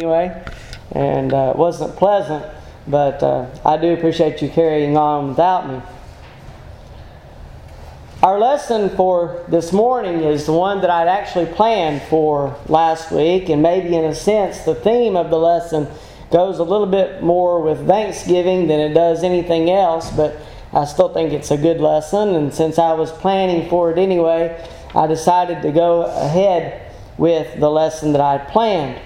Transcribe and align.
anyway, 0.00 0.42
and 0.92 1.34
uh, 1.34 1.52
it 1.54 1.58
wasn't 1.58 1.94
pleasant, 1.96 2.42
but 2.86 3.22
uh, 3.22 3.46
I 3.66 3.76
do 3.76 3.92
appreciate 3.92 4.40
you 4.40 4.48
carrying 4.48 4.96
on 4.96 5.28
without 5.28 5.68
me. 5.68 5.82
Our 8.22 8.38
lesson 8.38 8.88
for 8.96 9.44
this 9.48 9.74
morning 9.74 10.20
is 10.20 10.46
the 10.46 10.54
one 10.54 10.80
that 10.80 10.88
I'd 10.88 11.08
actually 11.08 11.46
planned 11.46 12.00
for 12.02 12.56
last 12.66 13.12
week, 13.12 13.50
and 13.50 13.62
maybe 13.62 13.94
in 13.94 14.04
a 14.04 14.14
sense, 14.14 14.60
the 14.60 14.74
theme 14.74 15.16
of 15.16 15.28
the 15.28 15.38
lesson 15.38 15.86
goes 16.30 16.58
a 16.58 16.64
little 16.64 16.86
bit 16.86 17.22
more 17.22 17.60
with 17.60 17.86
Thanksgiving 17.86 18.68
than 18.68 18.80
it 18.80 18.94
does 18.94 19.22
anything 19.22 19.70
else, 19.70 20.10
but 20.10 20.34
I 20.72 20.86
still 20.86 21.12
think 21.12 21.34
it's 21.34 21.50
a 21.50 21.58
good 21.58 21.78
lesson, 21.78 22.34
and 22.36 22.54
since 22.54 22.78
I 22.78 22.94
was 22.94 23.12
planning 23.12 23.68
for 23.68 23.90
it 23.90 23.98
anyway, 23.98 24.66
I 24.94 25.06
decided 25.06 25.60
to 25.60 25.72
go 25.72 26.04
ahead 26.04 26.90
with 27.18 27.60
the 27.60 27.70
lesson 27.70 28.12
that 28.12 28.22
I 28.22 28.38
planned. 28.38 28.98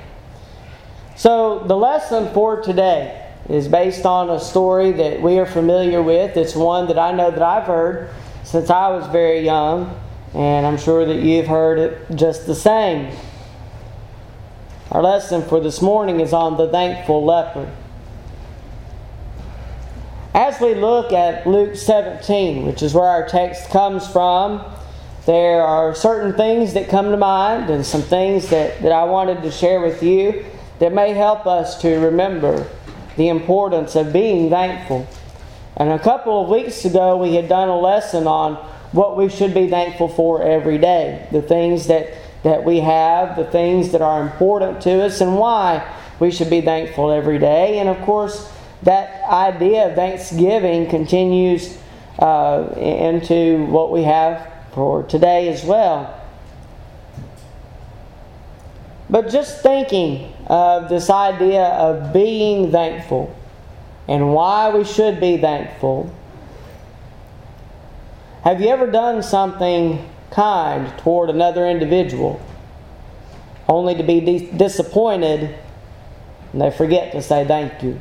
So, 1.16 1.60
the 1.60 1.76
lesson 1.76 2.32
for 2.34 2.60
today 2.60 3.30
is 3.48 3.68
based 3.68 4.04
on 4.04 4.30
a 4.30 4.40
story 4.40 4.90
that 4.92 5.22
we 5.22 5.38
are 5.38 5.46
familiar 5.46 6.02
with. 6.02 6.36
It's 6.36 6.56
one 6.56 6.88
that 6.88 6.98
I 6.98 7.12
know 7.12 7.30
that 7.30 7.42
I've 7.42 7.68
heard 7.68 8.10
since 8.42 8.68
I 8.68 8.88
was 8.88 9.06
very 9.08 9.40
young, 9.40 10.00
and 10.34 10.66
I'm 10.66 10.76
sure 10.76 11.06
that 11.06 11.22
you've 11.22 11.46
heard 11.46 11.78
it 11.78 12.16
just 12.16 12.48
the 12.48 12.54
same. 12.54 13.16
Our 14.90 15.02
lesson 15.02 15.42
for 15.42 15.60
this 15.60 15.80
morning 15.80 16.18
is 16.18 16.32
on 16.32 16.56
the 16.56 16.68
thankful 16.68 17.24
leper. 17.24 17.70
As 20.34 20.60
we 20.60 20.74
look 20.74 21.12
at 21.12 21.46
Luke 21.46 21.76
17, 21.76 22.66
which 22.66 22.82
is 22.82 22.92
where 22.92 23.06
our 23.06 23.28
text 23.28 23.70
comes 23.70 24.10
from, 24.10 24.64
there 25.26 25.62
are 25.62 25.94
certain 25.94 26.34
things 26.34 26.74
that 26.74 26.88
come 26.88 27.12
to 27.12 27.16
mind 27.16 27.70
and 27.70 27.86
some 27.86 28.02
things 28.02 28.50
that, 28.50 28.82
that 28.82 28.90
I 28.90 29.04
wanted 29.04 29.42
to 29.42 29.52
share 29.52 29.80
with 29.80 30.02
you 30.02 30.44
that 30.78 30.92
may 30.92 31.12
help 31.12 31.46
us 31.46 31.80
to 31.82 31.96
remember 31.98 32.68
the 33.16 33.28
importance 33.28 33.94
of 33.94 34.12
being 34.12 34.50
thankful. 34.50 35.06
And 35.76 35.90
a 35.90 35.98
couple 35.98 36.42
of 36.42 36.48
weeks 36.48 36.84
ago, 36.84 37.16
we 37.16 37.34
had 37.34 37.48
done 37.48 37.68
a 37.68 37.78
lesson 37.78 38.26
on 38.26 38.54
what 38.92 39.16
we 39.16 39.28
should 39.28 39.54
be 39.54 39.68
thankful 39.68 40.08
for 40.08 40.42
every 40.42 40.78
day 40.78 41.26
the 41.32 41.42
things 41.42 41.88
that, 41.88 42.14
that 42.44 42.64
we 42.64 42.80
have, 42.80 43.36
the 43.36 43.44
things 43.44 43.92
that 43.92 44.00
are 44.00 44.22
important 44.22 44.80
to 44.82 45.02
us, 45.02 45.20
and 45.20 45.36
why 45.36 45.84
we 46.20 46.30
should 46.30 46.50
be 46.50 46.60
thankful 46.60 47.10
every 47.10 47.38
day. 47.38 47.78
And 47.78 47.88
of 47.88 48.00
course, 48.02 48.50
that 48.82 49.24
idea 49.24 49.88
of 49.88 49.94
Thanksgiving 49.94 50.88
continues 50.88 51.76
uh, 52.18 52.72
into 52.76 53.64
what 53.66 53.90
we 53.90 54.02
have 54.02 54.52
for 54.72 55.02
today 55.04 55.48
as 55.48 55.64
well. 55.64 56.20
But 59.10 59.30
just 59.30 59.62
thinking 59.62 60.33
of 60.54 60.88
this 60.88 61.10
idea 61.10 61.64
of 61.64 62.12
being 62.12 62.70
thankful 62.70 63.34
and 64.06 64.32
why 64.32 64.70
we 64.70 64.84
should 64.84 65.18
be 65.18 65.36
thankful. 65.36 66.14
Have 68.44 68.60
you 68.60 68.68
ever 68.68 68.88
done 68.88 69.24
something 69.24 70.08
kind 70.30 70.96
toward 71.00 71.28
another 71.28 71.66
individual 71.66 72.40
only 73.68 73.96
to 73.96 74.04
be 74.04 74.20
disappointed 74.56 75.58
and 76.52 76.62
they 76.62 76.70
forget 76.70 77.10
to 77.10 77.20
say 77.20 77.44
thank 77.44 77.82
you? 77.82 78.00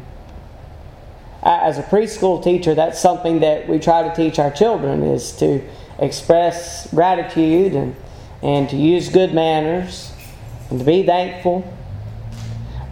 As 1.41 1.79
a 1.79 1.83
preschool 1.83 2.43
teacher, 2.43 2.75
that's 2.75 2.99
something 2.99 3.39
that 3.39 3.67
we 3.67 3.79
try 3.79 4.07
to 4.07 4.15
teach 4.15 4.37
our 4.37 4.51
children 4.51 5.01
is 5.01 5.31
to 5.37 5.59
express 5.97 6.87
gratitude 6.93 7.73
and, 7.73 7.95
and 8.43 8.69
to 8.69 8.75
use 8.75 9.09
good 9.09 9.33
manners 9.33 10.13
and 10.69 10.77
to 10.77 10.85
be 10.85 11.03
thankful. 11.03 11.67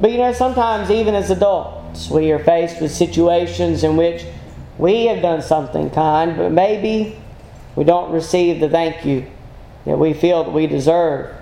But 0.02 0.12
you 0.12 0.18
know, 0.18 0.34
sometimes 0.34 0.90
even 0.90 1.14
as 1.14 1.30
adults, 1.30 2.10
we 2.10 2.32
are 2.32 2.44
faced 2.44 2.82
with 2.82 2.92
situations 2.92 3.84
in 3.84 3.98
which 3.98 4.26
we 4.80 5.06
have 5.06 5.22
done 5.22 5.44
something 5.44 5.92
kind, 5.92 6.36
but 6.36 6.52
maybe 6.52 7.22
we 7.76 7.84
don't 7.84 8.12
receive 8.12 8.60
the 8.60 8.68
thank 8.68 9.06
you 9.06 9.28
that 9.86 10.00
we 10.00 10.14
feel 10.14 10.44
that 10.44 10.50
we 10.50 10.66
deserve. 10.66 11.36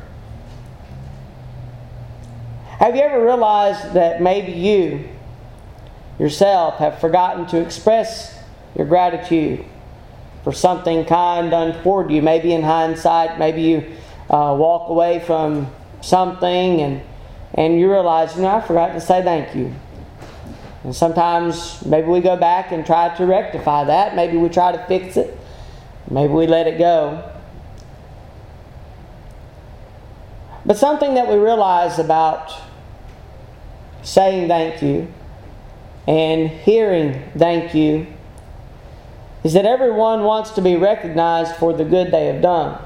Have 2.80 2.98
you 2.98 3.02
ever 3.02 3.24
realized 3.24 3.94
that 3.94 4.22
maybe 4.22 4.52
you 4.52 5.08
yourself 6.20 6.80
have 6.80 7.00
forgotten 7.00 7.46
to 7.48 7.62
express 7.62 8.38
your 8.76 8.88
gratitude 8.88 9.64
for 10.44 10.52
something 10.52 11.06
kind 11.06 11.52
done 11.52 11.82
toward 11.82 12.12
you? 12.12 12.22
Maybe 12.22 12.54
in 12.54 12.64
hindsight, 12.64 13.40
maybe 13.40 13.62
you 13.62 13.78
uh, 14.30 14.54
walk 14.58 14.90
away 14.90 15.20
from 15.20 15.74
something 16.02 16.82
and, 16.82 17.02
and 17.54 17.80
you 17.80 17.90
realize, 17.92 18.36
you 18.36 18.44
know, 18.44 18.50
I 18.50 18.62
forgot 18.62 18.94
to 18.94 19.02
say 19.02 19.24
thank 19.24 19.56
you. 19.56 19.74
And 20.84 20.96
sometimes 20.96 21.84
maybe 21.86 22.08
we 22.08 22.22
go 22.22 22.38
back 22.38 22.72
and 22.72 22.86
try 22.86 23.16
to 23.18 23.26
rectify 23.26 23.86
that. 23.86 24.16
Maybe 24.16 24.38
we 24.38 24.50
try 24.50 24.72
to 24.72 24.86
fix 24.86 25.18
it. 25.18 25.38
Maybe 26.10 26.32
we 26.32 26.48
let 26.48 26.68
it 26.68 26.78
go. 26.78 27.30
But 30.66 30.78
something 30.78 31.16
that 31.16 31.28
we 31.28 31.36
realize 31.36 32.00
about 32.00 32.54
saying 34.04 34.48
thank 34.48 34.82
you 34.82 35.12
and 36.08 36.50
hearing 36.50 37.32
thank 37.38 37.74
you 37.74 38.08
is 39.44 39.54
that 39.54 39.66
everyone 39.66 40.24
wants 40.24 40.52
to 40.52 40.62
be 40.62 40.76
recognized 40.76 41.56
for 41.56 41.74
the 41.74 41.86
good 41.86 42.12
they 42.12 42.28
have 42.28 42.42
done. 42.42 42.82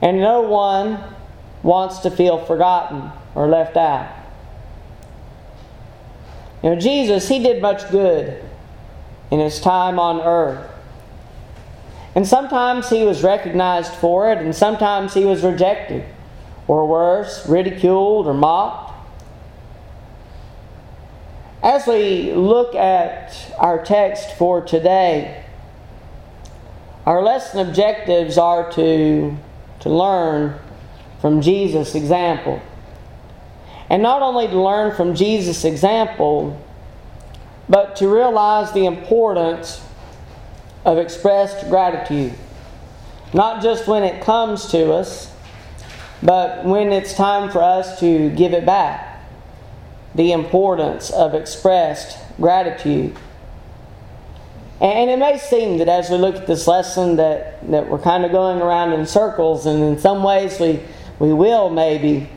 And 0.00 0.18
no 0.18 0.42
one 0.42 1.02
wants 1.62 2.00
to 2.00 2.10
feel 2.10 2.44
forgotten 2.44 3.10
or 3.34 3.46
left 3.46 3.76
out. 3.76 4.10
You 6.62 6.70
know, 6.70 6.76
Jesus, 6.76 7.28
he 7.28 7.42
did 7.42 7.60
much 7.60 7.90
good 7.90 8.42
in 9.30 9.40
his 9.40 9.60
time 9.60 9.98
on 9.98 10.20
earth. 10.20 10.70
And 12.14 12.26
sometimes 12.26 12.90
he 12.90 13.04
was 13.04 13.22
recognized 13.22 13.94
for 13.94 14.30
it, 14.30 14.38
and 14.38 14.54
sometimes 14.54 15.14
he 15.14 15.24
was 15.24 15.42
rejected, 15.42 16.04
or 16.68 16.86
worse, 16.86 17.48
ridiculed 17.48 18.26
or 18.26 18.34
mocked. 18.34 18.92
As 21.62 21.86
we 21.86 22.32
look 22.32 22.74
at 22.74 23.54
our 23.58 23.82
text 23.82 24.36
for 24.36 24.60
today, 24.60 25.44
our 27.06 27.22
lesson 27.22 27.66
objectives 27.66 28.36
are 28.36 28.70
to, 28.72 29.36
to 29.80 29.88
learn 29.88 30.58
from 31.22 31.40
Jesus' 31.40 31.94
example. 31.94 32.60
And 33.88 34.02
not 34.02 34.22
only 34.22 34.48
to 34.48 34.60
learn 34.60 34.94
from 34.94 35.14
Jesus' 35.14 35.64
example, 35.64 36.60
but 37.68 37.94
to 37.96 38.08
realize 38.08 38.72
the 38.72 38.86
importance 38.86 39.80
of 40.84 40.98
expressed 40.98 41.70
gratitude. 41.70 42.34
Not 43.32 43.62
just 43.62 43.86
when 43.86 44.02
it 44.02 44.24
comes 44.24 44.66
to 44.72 44.92
us, 44.92 45.32
but 46.22 46.64
when 46.64 46.92
it's 46.92 47.14
time 47.14 47.50
for 47.50 47.62
us 47.62 48.00
to 48.00 48.30
give 48.30 48.52
it 48.52 48.66
back. 48.66 49.24
The 50.16 50.32
importance 50.32 51.10
of 51.10 51.34
expressed 51.34 52.18
gratitude. 52.36 53.16
And 54.80 55.08
it 55.08 55.20
may 55.20 55.38
seem 55.38 55.78
that 55.78 55.88
as 55.88 56.10
we 56.10 56.16
look 56.16 56.34
at 56.34 56.48
this 56.48 56.66
lesson 56.66 57.14
that, 57.16 57.70
that 57.70 57.88
we're 57.88 58.00
kind 58.00 58.24
of 58.24 58.32
going 58.32 58.60
around 58.60 58.92
in 58.92 59.06
circles, 59.06 59.66
and 59.66 59.80
in 59.80 60.00
some 60.00 60.24
ways 60.24 60.58
we 60.58 60.80
we 61.22 61.32
will, 61.32 61.70
maybe. 61.70 62.28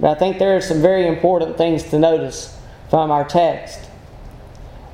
But 0.00 0.16
I 0.16 0.18
think 0.18 0.38
there 0.38 0.56
are 0.56 0.62
some 0.62 0.80
very 0.80 1.06
important 1.06 1.58
things 1.58 1.82
to 1.90 1.98
notice 1.98 2.58
from 2.88 3.10
our 3.10 3.28
text. 3.28 3.78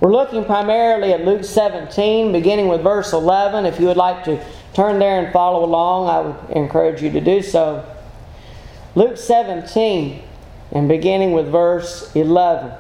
We're 0.00 0.10
looking 0.10 0.44
primarily 0.44 1.12
at 1.12 1.24
Luke 1.24 1.44
17, 1.44 2.32
beginning 2.32 2.66
with 2.66 2.82
verse 2.82 3.12
11. 3.12 3.64
If 3.64 3.78
you 3.78 3.86
would 3.86 3.96
like 3.96 4.24
to 4.24 4.44
turn 4.74 4.98
there 4.98 5.22
and 5.22 5.32
follow 5.32 5.64
along, 5.64 6.08
I 6.08 6.20
would 6.20 6.56
encourage 6.56 7.00
you 7.00 7.12
to 7.12 7.20
do 7.20 7.42
so. 7.42 7.88
Luke 8.96 9.16
17, 9.16 10.20
and 10.72 10.88
beginning 10.88 11.30
with 11.30 11.46
verse 11.46 12.10
11. 12.16 12.72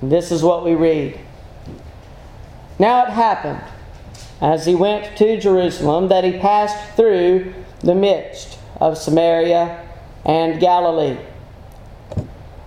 This 0.00 0.32
is 0.32 0.42
what 0.42 0.64
we 0.64 0.74
read. 0.74 1.20
Now 2.78 3.04
it 3.04 3.10
happened, 3.10 3.60
as 4.40 4.64
he 4.64 4.74
went 4.74 5.14
to 5.18 5.38
Jerusalem, 5.38 6.08
that 6.08 6.24
he 6.24 6.38
passed 6.38 6.96
through 6.96 7.52
the 7.80 7.94
midst 7.94 8.60
of 8.80 8.98
Samaria 8.98 9.88
and 10.24 10.60
Galilee. 10.60 11.18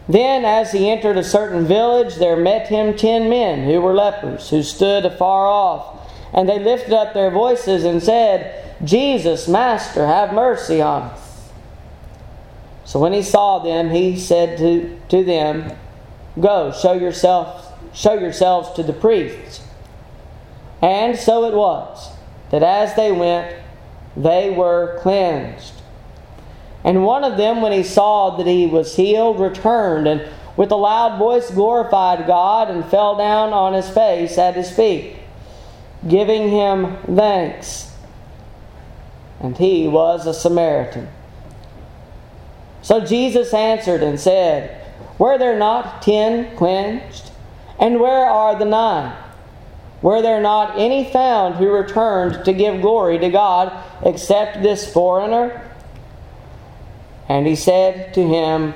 Then, 0.09 0.45
as 0.45 0.71
he 0.71 0.89
entered 0.89 1.18
a 1.18 1.24
certain 1.24 1.65
village, 1.65 2.15
there 2.15 2.38
met 2.38 2.68
him 2.68 2.95
ten 2.95 3.30
men 3.30 3.65
who 3.65 3.81
were 3.81 3.94
lepers, 3.94 4.50
who 4.50 4.63
stood 4.63 5.06
afar 5.06 5.48
off. 5.48 6.09
And 6.33 6.48
they 6.48 6.59
lifted 6.59 6.94
up 6.94 7.13
their 7.13 7.31
voices 7.31 7.83
and 7.83 8.01
said, 8.01 8.75
Jesus, 8.83 9.48
Master, 9.48 10.06
have 10.06 10.33
mercy 10.33 10.81
on 10.81 11.04
us. 11.04 11.50
So 12.86 13.00
when 13.00 13.12
he 13.12 13.21
saw 13.21 13.60
them, 13.60 13.89
he 13.89 14.18
said 14.18 14.57
to, 14.60 14.98
to 15.10 15.24
them, 15.24 15.74
Go, 16.39 16.71
show 16.71 16.94
yourself, 16.94 17.74
show 17.94 18.13
yourselves 18.13 18.71
to 18.74 18.83
the 18.83 18.94
priests. 18.94 19.62
And 20.81 21.18
so 21.18 21.45
it 21.45 21.53
was 21.53 22.12
that 22.51 22.63
as 22.63 22.95
they 22.95 23.12
went, 23.12 23.56
they 24.15 24.51
were 24.51 25.00
cleansed. 25.01 25.76
And 26.88 27.04
one 27.04 27.25
of 27.25 27.36
them, 27.36 27.60
when 27.62 27.74
he 27.74 27.84
saw 27.84 28.38
that 28.38 28.48
he 28.48 28.66
was 28.66 28.95
healed, 28.95 29.42
returned 29.42 30.07
and 30.07 30.25
with 30.56 30.72
a 30.72 30.78
loud 30.78 31.19
voice 31.19 31.51
glorified 31.51 32.25
God 32.25 32.69
and 32.69 32.86
fell 32.86 33.18
down 33.18 33.51
on 33.51 33.74
his 33.74 33.89
face 33.89 34.38
at 34.38 34.56
his 34.56 34.72
feet, 34.72 35.18
giving 36.07 36.50
him 36.50 36.95
thanks. 37.06 37.92
And 39.42 39.57
he 39.57 39.89
was 39.89 40.25
a 40.25 40.34
Samaritan. 40.34 41.10
So 42.81 43.01
Jesus 43.01 43.54
answered 43.54 44.01
and 44.01 44.18
said, 44.18 44.81
Were 45.19 45.38
there 45.38 45.60
not 45.60 46.01
ten 46.01 46.56
cleansed? 46.56 47.31
And 47.78 48.00
where 48.00 48.30
are 48.30 48.57
the 48.57 48.63
nine? 48.63 49.13
Were 50.01 50.22
there 50.22 50.42
not 50.42 50.80
any 50.80 51.12
found 51.12 51.56
who 51.56 51.69
returned 51.69 52.45
to 52.45 52.54
give 52.54 52.80
glory 52.80 53.19
to 53.19 53.30
God 53.30 53.74
except 54.06 54.63
this 54.63 54.89
foreigner? 54.89 55.68
And 57.29 57.45
he 57.45 57.56
said 57.56 58.13
to 58.13 58.25
him, 58.25 58.74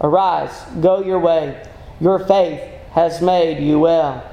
Arise, 0.00 0.64
go 0.80 1.02
your 1.02 1.18
way. 1.18 1.62
Your 2.00 2.18
faith 2.18 2.60
has 2.92 3.20
made 3.20 3.62
you 3.62 3.78
well. 3.78 4.30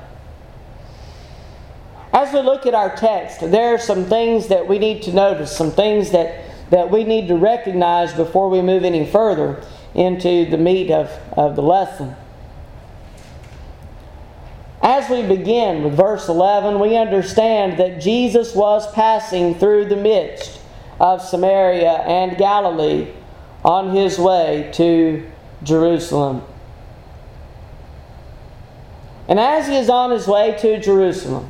As 2.14 2.34
we 2.34 2.42
look 2.42 2.66
at 2.66 2.74
our 2.74 2.96
text, 2.96 3.40
there 3.40 3.74
are 3.74 3.80
some 3.80 4.06
things 4.06 4.48
that 4.48 4.68
we 4.68 4.80
need 4.80 5.04
to 5.04 5.14
notice, 5.14 5.56
some 5.56 5.72
things 5.72 6.12
that, 6.12 6.70
that 6.70 6.92
we 6.92 7.04
need 7.04 7.28
to 7.30 7.38
recognize 7.38 8.14
before 8.14 8.50
we 8.50 8.62
move 8.62 8.84
any 8.84 9.06
further 9.06 9.64
into 9.94 10.46
the 10.50 10.58
meat 10.58 10.92
of, 10.92 11.10
of 11.38 11.56
the 11.56 11.62
lesson. 11.62 12.16
As 14.82 15.10
we 15.10 15.24
begin 15.24 15.84
with 15.84 15.96
verse 15.96 16.28
11, 16.28 16.80
we 16.80 16.98
understand 16.98 17.78
that 17.80 18.02
Jesus 18.02 18.56
was 18.56 18.92
passing 18.94 19.56
through 19.56 19.86
the 19.86 19.96
midst 19.96 20.60
of 21.00 21.22
Samaria 21.22 21.92
and 21.92 22.38
Galilee 22.38 23.08
on 23.64 23.96
his 23.96 24.18
way 24.18 24.70
to 24.74 25.30
Jerusalem. 25.64 26.44
And 29.28 29.40
as 29.40 29.68
he 29.68 29.76
is 29.78 29.90
on 29.90 30.12
his 30.12 30.28
way 30.28 30.58
to 30.60 30.80
Jerusalem, 30.80 31.50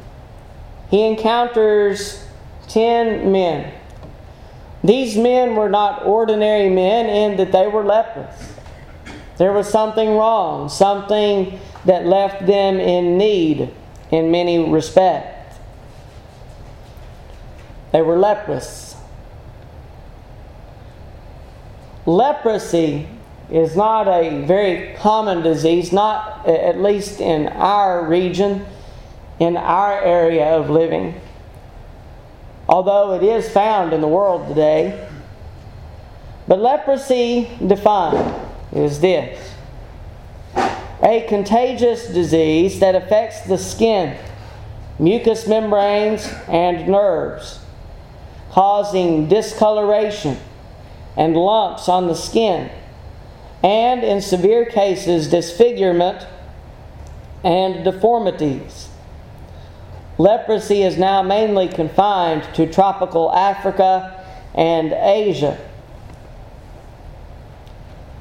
he 0.90 1.06
encounters 1.08 2.26
ten 2.68 3.32
men. 3.32 3.74
These 4.84 5.18
men 5.18 5.56
were 5.56 5.70
not 5.70 6.06
ordinary 6.06 6.70
men 6.70 7.06
in 7.06 7.38
that 7.38 7.52
they 7.52 7.68
were 7.68 7.84
lepers. 7.84 8.36
There 9.38 9.54
was 9.54 9.70
something 9.70 10.10
wrong, 10.10 10.70
something 10.70 11.60
that 11.86 12.06
left 12.06 12.46
them 12.46 12.80
in 12.80 13.18
need 13.18 13.74
in 14.12 14.32
many 14.32 14.70
respects. 14.70 15.58
They 17.92 18.02
were 18.02 18.18
leprous. 18.18 18.96
Leprosy 22.06 23.08
is 23.52 23.76
not 23.76 24.08
a 24.08 24.44
very 24.46 24.96
common 24.96 25.44
disease, 25.44 25.92
not 25.92 26.48
at 26.48 26.80
least 26.80 27.20
in 27.20 27.48
our 27.50 28.06
region, 28.06 28.66
in 29.40 29.58
our 29.58 30.02
area 30.02 30.46
of 30.58 30.70
living. 30.70 31.20
Although 32.68 33.14
it 33.14 33.24
is 33.24 33.50
found 33.50 33.94
in 33.94 34.02
the 34.02 34.08
world 34.08 34.48
today. 34.48 35.08
But 36.48 36.60
leprosy 36.60 37.50
defined 37.66 38.36
is 38.74 39.00
this 39.00 39.54
a 41.04 41.26
contagious 41.28 42.08
disease 42.08 42.80
that 42.80 42.96
affects 42.96 43.42
the 43.42 43.58
skin, 43.58 44.18
mucous 45.00 45.48
membranes, 45.48 46.32
and 46.48 46.88
nerves, 46.88 47.60
causing 48.52 49.28
discoloration 49.28 50.38
and 51.18 51.36
lumps 51.36 51.90
on 51.90 52.08
the 52.08 52.16
skin 52.16 52.70
and 53.64 54.04
in 54.04 54.22
severe 54.22 54.66
cases, 54.66 55.28
disfigurement 55.28 56.26
and 57.44 57.84
deformities. 57.84 58.90
Leprosy 60.18 60.82
is 60.84 60.98
now 60.98 61.22
mainly 61.22 61.68
confined 61.68 62.44
to 62.56 62.72
tropical 62.72 63.32
Africa 63.32 64.24
and 64.54 64.94
Asia. 64.94 65.60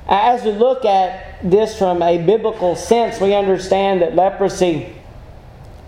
As 0.06 0.44
we 0.44 0.52
look 0.52 0.84
at 0.84 1.38
this 1.42 1.78
from 1.78 2.02
a 2.02 2.18
biblical 2.18 2.74
sense, 2.74 3.20
we 3.20 3.34
understand 3.34 4.02
that 4.02 4.14
leprosy 4.14 4.94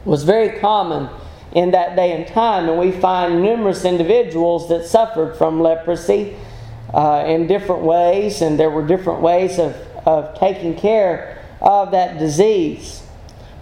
was 0.04 0.24
very 0.24 0.60
common 0.60 1.08
in 1.52 1.72
that 1.72 1.96
day 1.96 2.12
and 2.12 2.26
time, 2.26 2.68
and 2.68 2.78
we 2.78 2.92
find 2.92 3.42
numerous 3.42 3.84
individuals 3.84 4.68
that 4.68 4.86
suffered 4.86 5.36
from 5.36 5.60
leprosy 5.60 6.36
uh, 6.92 7.24
in 7.26 7.46
different 7.46 7.82
ways, 7.82 8.42
and 8.42 8.58
there 8.58 8.70
were 8.70 8.86
different 8.86 9.20
ways 9.20 9.58
of, 9.58 9.74
of 10.06 10.38
taking 10.38 10.76
care 10.76 11.42
of 11.60 11.90
that 11.92 12.18
disease. 12.18 13.02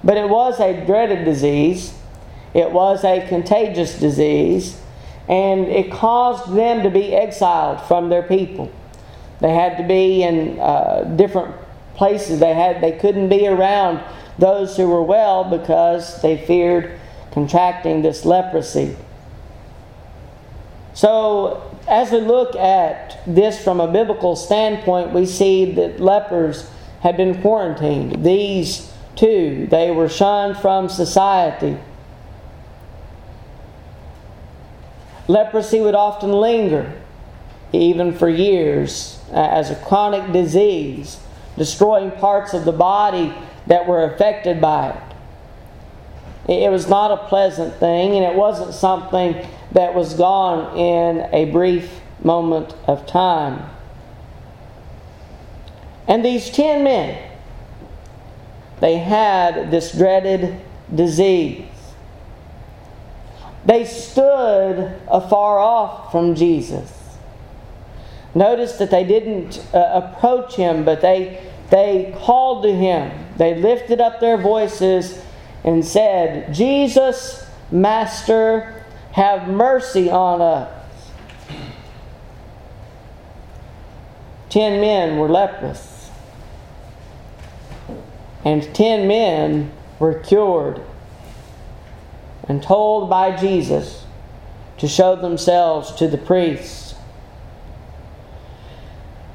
But 0.02 0.16
it 0.16 0.28
was 0.28 0.58
a 0.60 0.84
dreaded 0.84 1.24
disease, 1.24 1.94
it 2.54 2.70
was 2.70 3.04
a 3.04 3.26
contagious 3.28 3.98
disease, 3.98 4.80
and 5.28 5.66
it 5.66 5.92
caused 5.92 6.52
them 6.54 6.82
to 6.82 6.90
be 6.90 7.14
exiled 7.14 7.82
from 7.82 8.08
their 8.08 8.22
people. 8.22 8.72
They 9.40 9.54
had 9.54 9.76
to 9.78 9.84
be 9.84 10.22
in 10.22 10.58
uh, 10.58 11.04
different 11.16 11.54
places. 11.94 12.40
They 12.40 12.54
had 12.54 12.80
they 12.80 12.92
couldn't 12.92 13.28
be 13.28 13.46
around 13.46 14.02
those 14.38 14.76
who 14.76 14.88
were 14.88 15.02
well 15.02 15.44
because 15.44 16.20
they 16.22 16.36
feared 16.46 16.98
contracting 17.30 18.02
this 18.02 18.24
leprosy. 18.24 18.96
So 20.94 21.69
as 21.90 22.12
we 22.12 22.20
look 22.20 22.54
at 22.54 23.18
this 23.26 23.62
from 23.62 23.80
a 23.80 23.90
biblical 23.90 24.36
standpoint, 24.36 25.12
we 25.12 25.26
see 25.26 25.72
that 25.72 26.00
lepers 26.00 26.70
had 27.00 27.16
been 27.16 27.42
quarantined. 27.42 28.24
These 28.24 28.92
two, 29.16 29.66
they 29.68 29.90
were 29.90 30.08
shunned 30.08 30.56
from 30.58 30.88
society. 30.88 31.76
Leprosy 35.26 35.80
would 35.80 35.96
often 35.96 36.32
linger, 36.32 37.00
even 37.72 38.16
for 38.16 38.28
years, 38.28 39.20
as 39.32 39.70
a 39.70 39.76
chronic 39.76 40.32
disease, 40.32 41.20
destroying 41.56 42.12
parts 42.12 42.54
of 42.54 42.64
the 42.64 42.72
body 42.72 43.34
that 43.66 43.86
were 43.86 44.04
affected 44.04 44.60
by 44.60 44.90
it. 44.90 45.09
It 46.48 46.70
was 46.70 46.88
not 46.88 47.10
a 47.10 47.28
pleasant 47.28 47.74
thing, 47.74 48.16
and 48.16 48.24
it 48.24 48.34
wasn't 48.34 48.74
something 48.74 49.46
that 49.72 49.94
was 49.94 50.14
gone 50.14 50.76
in 50.76 51.28
a 51.32 51.50
brief 51.50 52.00
moment 52.22 52.74
of 52.86 53.06
time. 53.06 53.68
And 56.08 56.24
these 56.24 56.50
ten 56.50 56.82
men, 56.82 57.30
they 58.80 58.98
had 58.98 59.70
this 59.70 59.92
dreaded 59.92 60.60
disease. 60.92 61.66
They 63.64 63.84
stood 63.84 65.00
afar 65.06 65.58
off 65.58 66.10
from 66.10 66.34
Jesus. 66.34 66.96
Notice 68.34 68.72
that 68.78 68.90
they 68.90 69.04
didn't 69.04 69.64
uh, 69.72 70.02
approach 70.02 70.54
him, 70.54 70.84
but 70.84 71.00
they, 71.00 71.44
they 71.70 72.14
called 72.18 72.62
to 72.64 72.74
him. 72.74 73.12
They 73.36 73.54
lifted 73.54 74.00
up 74.00 74.18
their 74.20 74.36
voices 74.36 75.22
and 75.64 75.84
said, 75.84 76.54
Jesus, 76.54 77.48
Master, 77.70 78.84
have 79.12 79.48
mercy 79.48 80.10
on 80.10 80.40
us. 80.40 80.70
Ten 84.48 84.80
men 84.80 85.16
were 85.16 85.28
leprous, 85.28 86.10
and 88.44 88.62
ten 88.74 89.06
men 89.06 89.70
were 90.00 90.14
cured 90.14 90.80
and 92.48 92.60
told 92.60 93.08
by 93.08 93.36
Jesus 93.36 94.04
to 94.78 94.88
show 94.88 95.14
themselves 95.14 95.92
to 95.92 96.08
the 96.08 96.18
priests. 96.18 96.96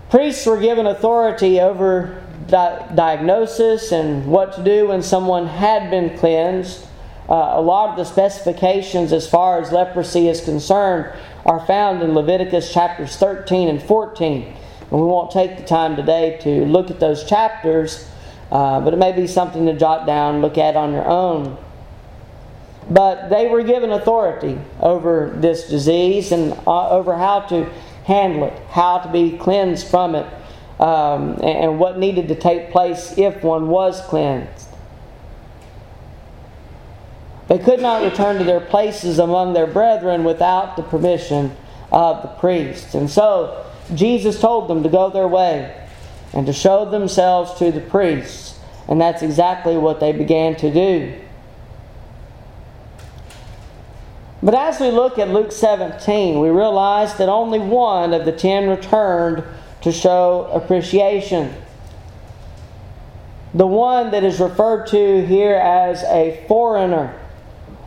Priests 0.10 0.46
were 0.46 0.60
given 0.60 0.86
authority 0.86 1.62
over 1.62 2.25
di- 2.48 2.86
diagnosis 2.96 3.92
and 3.92 4.25
what 4.25 4.54
to 4.54 4.64
do 4.64 4.88
when 4.88 5.02
someone 5.02 5.48
had 5.48 5.90
been 5.90 6.18
cleansed 6.18 6.86
uh, 7.28 7.54
a 7.56 7.62
lot 7.62 7.90
of 7.90 7.98
the 7.98 8.04
specifications 8.04 9.12
as 9.12 9.28
far 9.28 9.60
as 9.60 9.72
leprosy 9.72 10.28
is 10.28 10.42
concerned 10.42 11.12
are 11.46 11.66
found 11.66 12.04
in 12.04 12.14
Leviticus 12.14 12.72
chapters 12.72 13.16
13 13.16 13.68
and 13.68 13.82
14. 13.82 14.44
And 14.44 15.02
we 15.02 15.08
won't 15.08 15.32
take 15.32 15.58
the 15.58 15.64
time 15.64 15.96
today 15.96 16.38
to 16.42 16.66
look 16.66 16.92
at 16.92 17.00
those 17.00 17.24
chapters, 17.24 18.08
uh, 18.52 18.80
but 18.80 18.94
it 18.94 18.98
may 18.98 19.12
be 19.12 19.25
something 19.25 19.66
to 19.66 19.74
jot 19.74 20.06
down, 20.06 20.42
look 20.42 20.60
at 20.60 20.75
on 20.75 20.92
your 20.94 21.08
own. 21.08 21.58
But 22.92 23.30
they 23.30 23.48
were 23.48 23.64
given 23.64 23.92
authority 23.92 24.60
over 24.80 25.34
this 25.36 25.68
disease 25.68 26.32
and 26.32 26.54
uh, 26.68 26.92
over 26.92 27.18
how 27.18 27.40
to 27.42 27.66
handle 28.04 28.44
it, 28.44 28.60
how 28.70 29.00
to 29.00 29.12
be 29.12 29.36
cleansed 29.36 29.88
from 29.88 30.14
it, 30.14 30.28
um, 30.79 31.34
and, 31.36 31.44
and 31.44 31.79
what 31.79 31.98
needed 31.98 32.27
to 32.27 32.36
take 32.36 32.72
place 32.72 33.17
if 33.17 33.44
one 33.44 33.67
was 33.67 34.01
cleansed. 34.01 34.67
They 37.48 37.60
could 37.60 37.79
not 37.79 38.03
return 38.03 38.39
to 38.39 38.44
their 38.44 38.60
places 38.60 39.20
among 39.20 39.53
their 39.53 39.67
brethren 39.67 40.24
without 40.24 40.75
the 40.75 40.84
permission 40.84 41.55
of 41.91 42.22
the 42.24 42.27
priests. 42.39 42.96
And 42.96 43.10
so 43.10 43.65
Jesus 43.94 44.39
told 44.39 44.67
them 44.67 44.84
to 44.84 44.89
go 44.89 45.10
their 45.10 45.27
way 45.27 45.88
and 46.34 46.46
to 46.48 46.53
show 46.53 46.89
themselves 46.89 47.53
to 47.60 47.72
the 47.72 47.82
priests. 47.82 48.60
And 48.88 49.00
that's 49.00 49.22
exactly 49.22 49.77
what 49.77 50.00
they 50.00 50.12
began 50.12 50.55
to 50.58 50.74
do. 50.74 51.13
But 54.41 54.53
as 54.53 54.79
we 54.79 54.91
look 54.91 55.17
at 55.17 55.29
Luke 55.29 55.51
17, 55.51 56.39
we 56.39 56.50
realize 56.50 57.15
that 57.15 57.29
only 57.29 57.58
one 57.60 58.13
of 58.13 58.25
the 58.25 58.32
ten 58.32 58.70
returned 58.70 59.44
to 59.86 59.92
show 59.92 60.50
appreciation. 60.51 61.54
The 63.54 63.68
one 63.68 64.10
that 64.10 64.24
is 64.24 64.39
referred 64.39 64.88
to 64.88 65.24
here 65.27 65.54
as 65.54 66.01
a 66.06 66.44
foreigner 66.48 67.15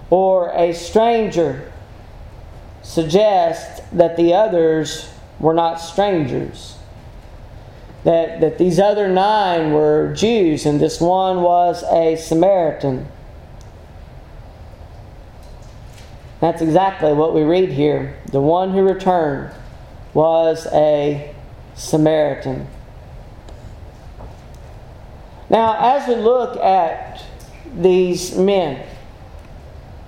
or 0.09 0.53
a 0.53 0.75
stranger 0.75 1.73
suggests 2.85 3.81
that 3.91 4.17
the 4.17 4.33
others 4.33 5.11
were 5.41 5.55
not 5.55 5.81
strangers. 5.81 6.77
That, 8.05 8.41
that 8.43 8.59
these 8.59 8.79
other 8.79 9.09
nine 9.09 9.73
were 9.73 10.15
Jews 10.15 10.67
and 10.67 10.79
this 10.79 11.01
one 11.01 11.43
was 11.43 11.83
a 11.83 12.15
Samaritan. 12.15 13.09
That's 16.39 16.63
exactly 16.63 17.13
what 17.13 17.35
we 17.35 17.43
read 17.43 17.73
here. 17.73 18.17
The 18.31 18.41
one 18.41 18.71
who 18.71 18.83
returned 18.83 19.53
was 20.15 20.69
a 20.73 21.35
Samaritan. 21.79 22.67
Now, 25.49 25.97
as 25.97 26.07
we 26.09 26.17
look 26.17 26.59
at 26.59 27.25
these 27.75 28.37
men 28.37 28.87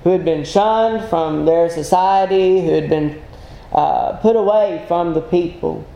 who 0.05 0.11
had 0.11 0.25
been 0.25 0.45
shunned 0.45 1.09
from 1.09 1.47
their 1.47 1.71
society, 1.71 2.61
who 2.61 2.71
had 2.73 2.91
been 2.91 3.23
uh, 3.73 4.19
put 4.19 4.37
away 4.37 4.85
from 4.87 5.15
the 5.15 5.23
people, 5.23 5.87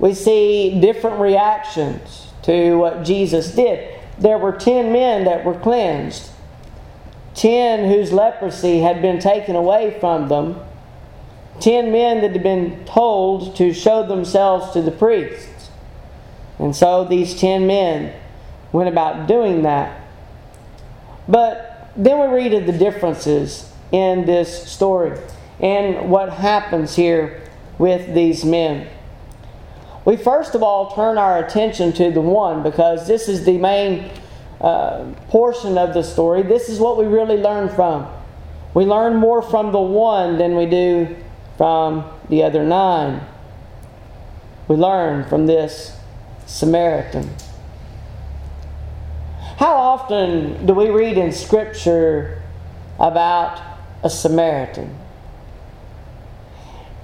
we 0.00 0.14
see 0.14 0.80
different 0.80 1.20
reactions 1.20 2.32
to 2.42 2.76
what 2.76 3.04
Jesus 3.04 3.52
did. 3.52 3.94
There 4.18 4.38
were 4.38 4.52
10 4.52 4.92
men 4.92 5.24
that 5.24 5.44
were 5.44 5.58
cleansed 5.58 6.30
ten 7.38 7.88
whose 7.88 8.12
leprosy 8.12 8.80
had 8.80 9.00
been 9.00 9.20
taken 9.20 9.54
away 9.54 9.96
from 10.00 10.28
them, 10.28 10.60
ten 11.60 11.92
men 11.92 12.20
that 12.20 12.32
had 12.32 12.42
been 12.42 12.84
told 12.84 13.56
to 13.56 13.72
show 13.72 14.06
themselves 14.06 14.72
to 14.72 14.82
the 14.82 14.90
priests. 14.90 15.70
And 16.58 16.74
so 16.74 17.04
these 17.04 17.38
ten 17.38 17.66
men 17.66 18.14
went 18.72 18.88
about 18.88 19.26
doing 19.26 19.62
that. 19.62 20.00
But 21.28 21.90
then 21.96 22.18
we 22.18 22.36
read 22.36 22.54
of 22.54 22.66
the 22.66 22.72
differences 22.72 23.72
in 23.92 24.24
this 24.26 24.70
story 24.70 25.18
and 25.60 26.10
what 26.10 26.32
happens 26.32 26.94
here 26.94 27.42
with 27.78 28.14
these 28.14 28.44
men. 28.44 28.88
We 30.04 30.16
first 30.16 30.54
of 30.54 30.62
all 30.62 30.94
turn 30.94 31.18
our 31.18 31.44
attention 31.44 31.92
to 31.94 32.10
the 32.10 32.20
one 32.20 32.62
because 32.62 33.06
this 33.06 33.28
is 33.28 33.44
the 33.44 33.58
main 33.58 34.10
uh, 34.60 35.04
portion 35.28 35.78
of 35.78 35.94
the 35.94 36.02
story, 36.02 36.42
this 36.42 36.68
is 36.68 36.80
what 36.80 36.96
we 36.96 37.04
really 37.04 37.36
learn 37.36 37.68
from. 37.68 38.08
We 38.74 38.84
learn 38.84 39.16
more 39.16 39.42
from 39.42 39.72
the 39.72 39.80
one 39.80 40.38
than 40.38 40.56
we 40.56 40.66
do 40.66 41.16
from 41.58 42.10
the 42.30 42.42
other 42.42 42.64
nine. 42.64 43.20
We 44.66 44.76
learn 44.76 45.28
from 45.28 45.46
this 45.46 45.98
Samaritan. 46.46 47.28
How 49.58 49.74
often 49.74 50.64
do 50.64 50.72
we 50.72 50.88
read 50.88 51.18
in 51.18 51.32
Scripture 51.32 52.42
about 52.98 53.60
a 54.02 54.08
Samaritan? 54.08 54.96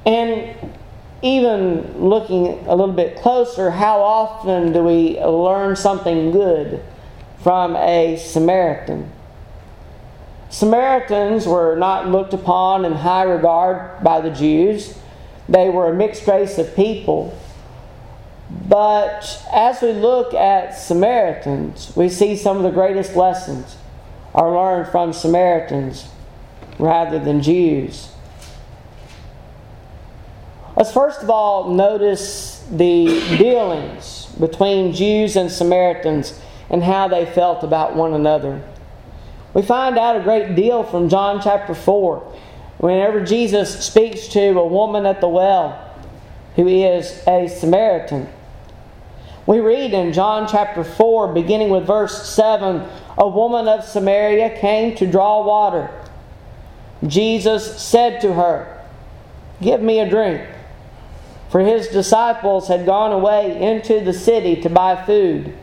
And 0.06 0.54
even 1.20 2.08
looking 2.08 2.46
a 2.66 2.75
little 2.75 2.94
bit 2.94 3.16
closer, 3.16 3.70
how 3.70 4.00
often 4.00 4.73
do 4.73 4.82
we 4.82 5.20
learn 5.20 5.76
something 5.76 6.30
good 6.30 6.82
from 7.44 7.76
a 7.76 8.16
Samaritan. 8.16 9.11
Samaritans 10.54 11.49
were 11.49 11.75
not 11.75 12.06
looked 12.06 12.32
upon 12.32 12.84
in 12.84 12.92
high 12.92 13.25
regard 13.25 14.04
by 14.04 14.20
the 14.20 14.30
Jews. 14.30 14.96
They 15.49 15.68
were 15.68 15.90
a 15.90 15.92
mixed 15.92 16.28
race 16.28 16.58
of 16.58 16.76
people. 16.76 17.37
But 18.68 19.44
as 19.52 19.82
we 19.82 19.90
look 19.90 20.32
at 20.32 20.78
Samaritans, 20.78 21.92
we 21.96 22.08
see 22.08 22.37
some 22.37 22.56
of 22.56 22.62
the 22.62 22.70
greatest 22.70 23.16
lessons 23.16 23.76
are 24.32 24.49
learned 24.49 24.92
from 24.92 25.12
Samaritans 25.12 26.08
rather 26.78 27.18
than 27.18 27.42
Jews. 27.42 28.11
Let's 30.76 30.92
first 30.92 31.20
of 31.25 31.30
all 31.30 31.75
notice 31.75 32.64
the 32.70 33.06
dealings 33.38 34.26
between 34.38 34.92
Jews 34.92 35.34
and 35.34 35.50
Samaritans 35.50 36.40
and 36.70 36.84
how 36.84 37.08
they 37.08 37.26
felt 37.26 37.64
about 37.64 37.96
one 37.96 38.14
another. 38.14 38.62
We 39.54 39.62
find 39.62 39.96
out 39.96 40.16
a 40.16 40.23
great 40.23 40.56
deal 40.56 40.82
from 40.82 41.08
John 41.08 41.40
chapter 41.40 41.75
4. 41.75 42.18
Whenever 42.78 43.25
Jesus 43.25 43.87
speaks 43.87 44.26
to 44.28 44.58
a 44.58 44.66
woman 44.66 45.06
at 45.06 45.20
the 45.20 45.28
well 45.28 45.80
who 46.56 46.66
is 46.66 47.23
a 47.26 47.46
Samaritan, 47.49 48.28
we 49.46 49.61
read 49.61 49.92
in 49.92 50.12
John 50.12 50.49
chapter 50.49 50.82
4, 50.82 51.32
beginning 51.32 51.68
with 51.68 51.87
verse 51.87 52.28
7 52.28 52.84
A 53.16 53.28
woman 53.28 53.68
of 53.68 53.84
Samaria 53.84 54.58
came 54.58 54.96
to 54.96 55.06
draw 55.06 55.44
water. 55.46 55.88
Jesus 57.06 57.80
said 57.80 58.20
to 58.23 58.32
her, 58.32 58.84
Give 59.62 59.80
me 59.80 60.00
a 60.00 60.08
drink. 60.08 60.42
For 61.50 61.61
his 61.61 61.88
disciples 61.88 62.66
had 62.66 62.87
gone 62.87 63.12
away 63.12 63.62
into 63.62 64.00
the 64.00 64.12
city 64.12 64.61
to 64.62 64.68
buy 64.68 65.04
food. 65.04 65.56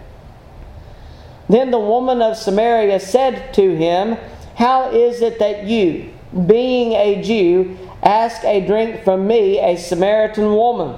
Then 1.51 1.69
the 1.69 1.79
woman 1.79 2.21
of 2.21 2.37
Samaria 2.37 3.01
said 3.01 3.53
to 3.55 3.75
him, 3.75 4.15
How 4.55 4.89
is 4.89 5.21
it 5.21 5.37
that 5.39 5.65
you, 5.65 6.13
being 6.47 6.93
a 6.93 7.21
Jew, 7.21 7.77
ask 8.01 8.41
a 8.45 8.65
drink 8.65 9.03
from 9.03 9.27
me, 9.27 9.59
a 9.59 9.75
Samaritan 9.75 10.53
woman? 10.55 10.95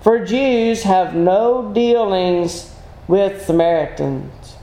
For 0.00 0.24
Jews 0.24 0.84
have 0.84 1.14
no 1.14 1.70
dealings 1.74 2.74
with 3.06 3.44
Samaritans. 3.44 4.56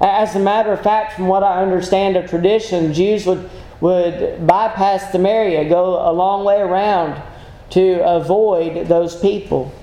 As 0.00 0.34
a 0.34 0.40
matter 0.40 0.72
of 0.72 0.80
fact, 0.80 1.12
from 1.12 1.26
what 1.26 1.42
I 1.42 1.60
understand 1.60 2.16
of 2.16 2.30
tradition, 2.30 2.94
Jews 2.94 3.26
would, 3.26 3.50
would 3.82 4.46
bypass 4.46 5.12
Samaria, 5.12 5.68
go 5.68 5.96
a 6.10 6.12
long 6.12 6.42
way 6.42 6.58
around 6.58 7.22
to 7.70 8.02
avoid 8.02 8.88
those 8.88 9.14
people. 9.14 9.74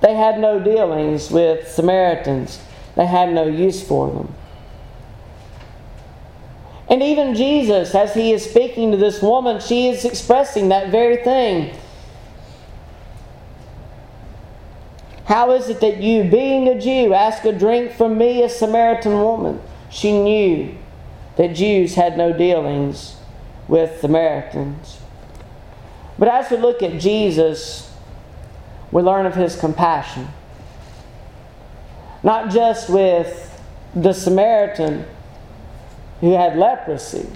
They 0.00 0.14
had 0.14 0.38
no 0.40 0.58
dealings 0.58 1.30
with 1.30 1.68
Samaritans. 1.68 2.58
They 2.96 3.06
had 3.06 3.32
no 3.32 3.46
use 3.46 3.82
for 3.82 4.10
them. 4.10 4.34
And 6.88 7.02
even 7.02 7.36
Jesus, 7.36 7.94
as 7.94 8.14
he 8.14 8.32
is 8.32 8.44
speaking 8.44 8.90
to 8.90 8.96
this 8.96 9.22
woman, 9.22 9.60
she 9.60 9.88
is 9.88 10.04
expressing 10.04 10.70
that 10.70 10.90
very 10.90 11.18
thing. 11.18 11.76
How 15.26 15.52
is 15.52 15.68
it 15.68 15.80
that 15.80 15.98
you, 15.98 16.24
being 16.24 16.66
a 16.66 16.80
Jew, 16.80 17.14
ask 17.14 17.44
a 17.44 17.52
drink 17.52 17.92
from 17.92 18.18
me, 18.18 18.42
a 18.42 18.48
Samaritan 18.48 19.12
woman? 19.12 19.60
She 19.88 20.10
knew 20.20 20.74
that 21.36 21.54
Jews 21.54 21.94
had 21.94 22.18
no 22.18 22.32
dealings 22.32 23.14
with 23.68 24.00
Samaritans. 24.00 24.98
But 26.18 26.26
as 26.26 26.50
we 26.50 26.56
look 26.56 26.82
at 26.82 27.00
Jesus, 27.00 27.94
we 28.90 29.00
learn 29.00 29.26
of 29.26 29.36
his 29.36 29.54
compassion 29.54 30.28
not 32.22 32.50
just 32.50 32.90
with 32.90 33.60
the 33.94 34.12
Samaritan 34.12 35.06
who 36.20 36.32
had 36.32 36.56
leprosy, 36.56 37.28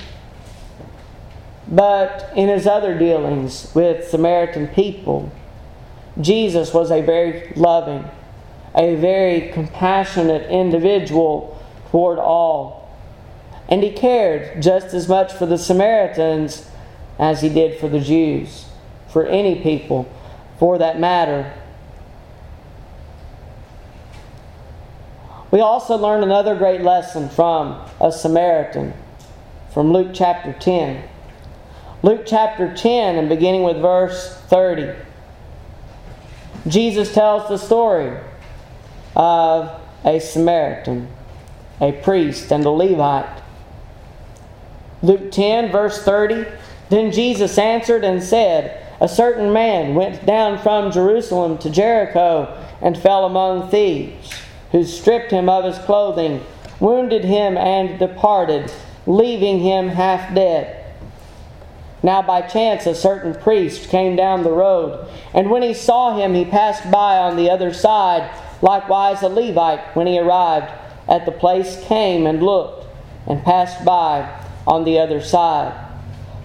but 1.66 2.30
in 2.36 2.48
his 2.48 2.66
other 2.66 2.96
dealings 2.98 3.72
with 3.74 4.08
Samaritan 4.08 4.68
people. 4.68 5.32
Jesus 6.20 6.72
was 6.74 6.90
a 6.90 7.00
very 7.00 7.52
loving, 7.56 8.04
a 8.74 8.94
very 8.96 9.50
compassionate 9.52 10.50
individual 10.50 11.60
toward 11.90 12.18
all. 12.18 12.96
And 13.68 13.82
he 13.82 13.92
cared 13.92 14.62
just 14.62 14.88
as 14.88 15.08
much 15.08 15.32
for 15.32 15.46
the 15.46 15.56
Samaritans 15.56 16.68
as 17.18 17.40
he 17.40 17.48
did 17.48 17.80
for 17.80 17.88
the 17.88 18.00
Jews, 18.00 18.66
for 19.08 19.24
any 19.24 19.62
people 19.62 20.08
for 20.58 20.78
that 20.78 21.00
matter. 21.00 21.52
We 25.54 25.60
also 25.60 25.96
learn 25.96 26.24
another 26.24 26.56
great 26.56 26.80
lesson 26.80 27.28
from 27.28 27.80
a 28.00 28.10
Samaritan 28.10 28.92
from 29.72 29.92
Luke 29.92 30.08
chapter 30.12 30.52
10. 30.52 31.08
Luke 32.02 32.22
chapter 32.26 32.74
10 32.74 33.14
and 33.14 33.28
beginning 33.28 33.62
with 33.62 33.76
verse 33.76 34.36
30. 34.48 34.96
Jesus 36.66 37.14
tells 37.14 37.48
the 37.48 37.58
story 37.58 38.18
of 39.14 39.80
a 40.04 40.18
Samaritan, 40.18 41.06
a 41.80 41.92
priest, 41.92 42.50
and 42.50 42.64
a 42.64 42.70
Levite. 42.70 43.40
Luke 45.02 45.30
10, 45.30 45.70
verse 45.70 46.02
30. 46.02 46.46
Then 46.90 47.12
Jesus 47.12 47.56
answered 47.58 48.02
and 48.02 48.20
said, 48.20 48.84
a 49.00 49.06
certain 49.06 49.52
man 49.52 49.94
went 49.94 50.26
down 50.26 50.58
from 50.58 50.90
Jerusalem 50.90 51.58
to 51.58 51.70
Jericho 51.70 52.60
and 52.80 52.98
fell 52.98 53.24
among 53.24 53.70
thieves, 53.70 54.32
who 54.74 54.82
stripped 54.82 55.30
him 55.30 55.48
of 55.48 55.64
his 55.64 55.78
clothing, 55.84 56.44
wounded 56.80 57.24
him, 57.24 57.56
and 57.56 57.96
departed, 57.96 58.72
leaving 59.06 59.60
him 59.60 59.86
half 59.88 60.34
dead. 60.34 60.84
Now, 62.02 62.22
by 62.22 62.40
chance, 62.42 62.84
a 62.84 62.92
certain 62.92 63.36
priest 63.36 63.88
came 63.88 64.16
down 64.16 64.42
the 64.42 64.50
road, 64.50 65.08
and 65.32 65.48
when 65.48 65.62
he 65.62 65.74
saw 65.74 66.16
him, 66.18 66.34
he 66.34 66.44
passed 66.44 66.90
by 66.90 67.18
on 67.18 67.36
the 67.36 67.50
other 67.50 67.72
side. 67.72 68.28
Likewise, 68.62 69.22
a 69.22 69.28
Levite, 69.28 69.94
when 69.94 70.08
he 70.08 70.18
arrived 70.18 70.72
at 71.08 71.24
the 71.24 71.30
place, 71.30 71.80
came 71.84 72.26
and 72.26 72.42
looked, 72.42 72.84
and 73.28 73.44
passed 73.44 73.84
by 73.84 74.28
on 74.66 74.82
the 74.82 74.98
other 74.98 75.20
side. 75.20 75.72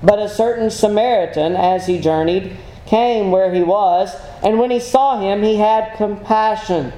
But 0.04 0.20
a 0.20 0.30
certain 0.30 0.70
Samaritan, 0.70 1.56
as 1.56 1.88
he 1.88 2.00
journeyed, 2.00 2.58
came 2.86 3.32
where 3.32 3.52
he 3.52 3.64
was, 3.64 4.16
and 4.44 4.60
when 4.60 4.70
he 4.70 4.80
saw 4.80 5.20
him, 5.20 5.42
he 5.42 5.56
had 5.56 5.98
compassion. 5.98 6.94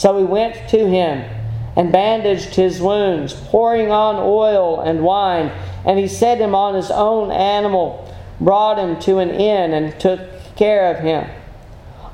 So 0.00 0.16
he 0.16 0.24
went 0.24 0.66
to 0.70 0.88
him 0.88 1.30
and 1.76 1.92
bandaged 1.92 2.54
his 2.54 2.80
wounds, 2.80 3.34
pouring 3.34 3.90
on 3.90 4.16
oil 4.16 4.80
and 4.80 5.02
wine, 5.02 5.52
and 5.84 5.98
he 5.98 6.08
set 6.08 6.40
him 6.40 6.54
on 6.54 6.74
his 6.74 6.90
own 6.90 7.30
animal, 7.30 8.10
brought 8.40 8.78
him 8.78 8.98
to 9.00 9.18
an 9.18 9.28
inn, 9.28 9.74
and 9.74 10.00
took 10.00 10.20
care 10.56 10.90
of 10.90 11.00
him. 11.00 11.28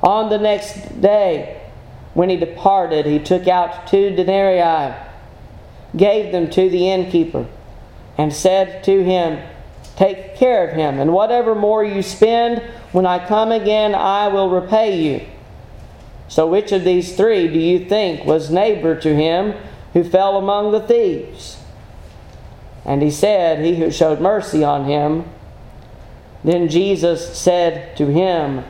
On 0.03 0.29
the 0.29 0.37
next 0.37 0.99
day, 0.99 1.61
when 2.13 2.27
he 2.27 2.35
departed, 2.35 3.05
he 3.05 3.19
took 3.19 3.47
out 3.47 3.87
two 3.87 4.13
denarii, 4.13 4.93
gave 5.95 6.33
them 6.33 6.49
to 6.49 6.69
the 6.69 6.89
innkeeper, 6.89 7.47
and 8.17 8.33
said 8.33 8.83
to 8.83 9.01
him, 9.01 9.41
Take 9.95 10.35
care 10.35 10.67
of 10.67 10.75
him, 10.75 10.99
and 10.99 11.13
whatever 11.13 11.55
more 11.55 11.85
you 11.85 12.01
spend, 12.01 12.61
when 12.91 13.05
I 13.05 13.25
come 13.25 13.53
again, 13.53 13.95
I 13.95 14.27
will 14.27 14.49
repay 14.49 15.01
you. 15.01 15.25
So, 16.27 16.47
which 16.47 16.71
of 16.71 16.83
these 16.83 17.15
three 17.15 17.47
do 17.47 17.59
you 17.59 17.85
think 17.85 18.25
was 18.25 18.51
neighbor 18.51 18.99
to 18.99 19.15
him 19.15 19.53
who 19.93 20.03
fell 20.03 20.37
among 20.37 20.71
the 20.71 20.81
thieves? 20.81 21.57
And 22.85 23.01
he 23.01 23.11
said, 23.11 23.63
He 23.63 23.75
who 23.75 23.91
showed 23.91 24.19
mercy 24.19 24.63
on 24.63 24.85
him. 24.85 25.25
Then 26.43 26.69
Jesus 26.69 27.37
said 27.37 27.97
to 27.97 28.07
him, 28.07 28.63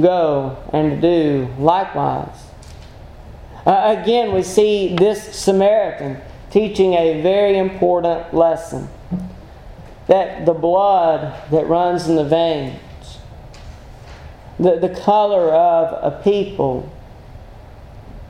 Go 0.00 0.56
and 0.72 1.00
do 1.00 1.48
likewise. 1.58 2.48
Uh, 3.64 3.96
again, 3.98 4.34
we 4.34 4.42
see 4.42 4.94
this 4.96 5.34
Samaritan 5.34 6.20
teaching 6.50 6.94
a 6.94 7.22
very 7.22 7.56
important 7.56 8.34
lesson 8.34 8.88
that 10.06 10.44
the 10.44 10.52
blood 10.52 11.50
that 11.50 11.66
runs 11.66 12.08
in 12.08 12.16
the 12.16 12.24
veins, 12.24 12.78
the, 14.58 14.76
the 14.76 14.88
color 14.88 15.52
of 15.52 16.12
a 16.12 16.22
people, 16.22 16.92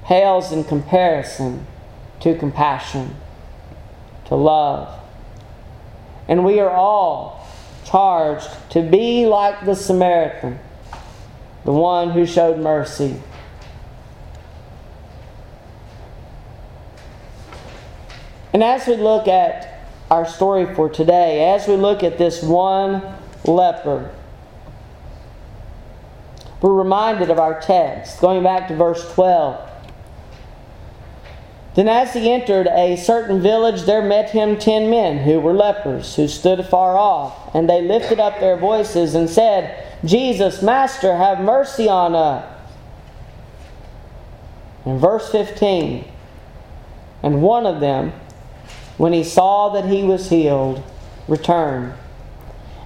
pales 0.05 0.53
in 0.53 0.65
comparison 0.65 1.67
to 2.21 2.37
compassion, 2.37 3.17
to 4.27 4.35
love. 4.35 5.01
And 6.29 6.45
we 6.45 6.61
are 6.61 6.71
all 6.71 7.47
charged 7.85 8.49
to 8.71 8.83
be 8.83 9.27
like 9.27 9.65
the 9.65 9.75
Samaritan, 9.75 10.59
the 11.65 11.73
one 11.73 12.11
who 12.11 12.27
showed 12.27 12.59
mercy. 12.59 13.21
And 18.53 18.63
as 18.63 18.87
we 18.87 18.97
look 18.97 19.29
at 19.29 19.75
our 20.11 20.27
story 20.27 20.73
for 20.75 20.89
today 20.89 21.51
as 21.51 21.67
we 21.67 21.77
look 21.77 22.03
at 22.03 22.19
this 22.19 22.43
one 22.43 23.03
leper. 23.45 24.11
We're 26.65 26.73
reminded 26.73 27.29
of 27.29 27.39
our 27.39 27.61
text, 27.61 28.23
going 28.23 28.43
back 28.43 28.69
to 28.69 28.75
verse 28.75 29.13
12. 29.13 29.71
Then, 31.75 31.89
as 31.89 32.15
he 32.15 32.33
entered 32.33 32.69
a 32.69 32.97
certain 32.97 33.43
village, 33.43 33.83
there 33.83 34.01
met 34.01 34.31
him 34.31 34.57
ten 34.57 34.89
men 34.89 35.19
who 35.19 35.41
were 35.41 35.53
lepers, 35.53 36.17
who 36.17 36.27
stood 36.27 36.61
afar 36.61 36.97
off. 36.97 37.55
And 37.55 37.69
they 37.69 37.83
lifted 37.83 38.19
up 38.19 38.41
their 38.41 38.57
voices 38.57 39.15
and 39.15 39.29
said, 39.29 39.87
Jesus, 40.07 40.63
Master, 40.63 41.15
have 41.15 41.39
mercy 41.39 41.87
on 41.87 42.15
us. 42.15 42.51
In 44.87 44.99
verse 44.99 45.31
15, 45.31 46.11
and 47.23 47.43
one 47.43 47.67
of 47.67 47.81
them, 47.81 48.15
when 48.97 49.13
he 49.13 49.23
saw 49.23 49.69
that 49.75 49.85
he 49.85 50.03
was 50.03 50.31
healed, 50.31 50.83
returned, 51.29 51.93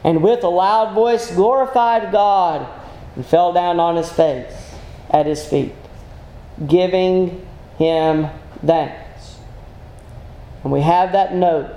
and 0.03 0.21
with 0.21 0.43
a 0.43 0.49
loud 0.49 0.95
voice 0.95 1.33
glorified 1.33 2.11
God, 2.11 2.75
and 3.19 3.27
fell 3.27 3.53
down 3.53 3.81
on 3.81 3.97
his 3.97 4.09
face 4.11 4.75
at 5.11 5.27
his 5.27 5.45
feet, 5.45 5.75
giving 6.65 7.45
him 7.77 8.29
thanks. 8.65 9.39
And 10.63 10.73
we 10.73 10.83
have 10.83 11.11
that 11.11 11.35
note, 11.35 11.75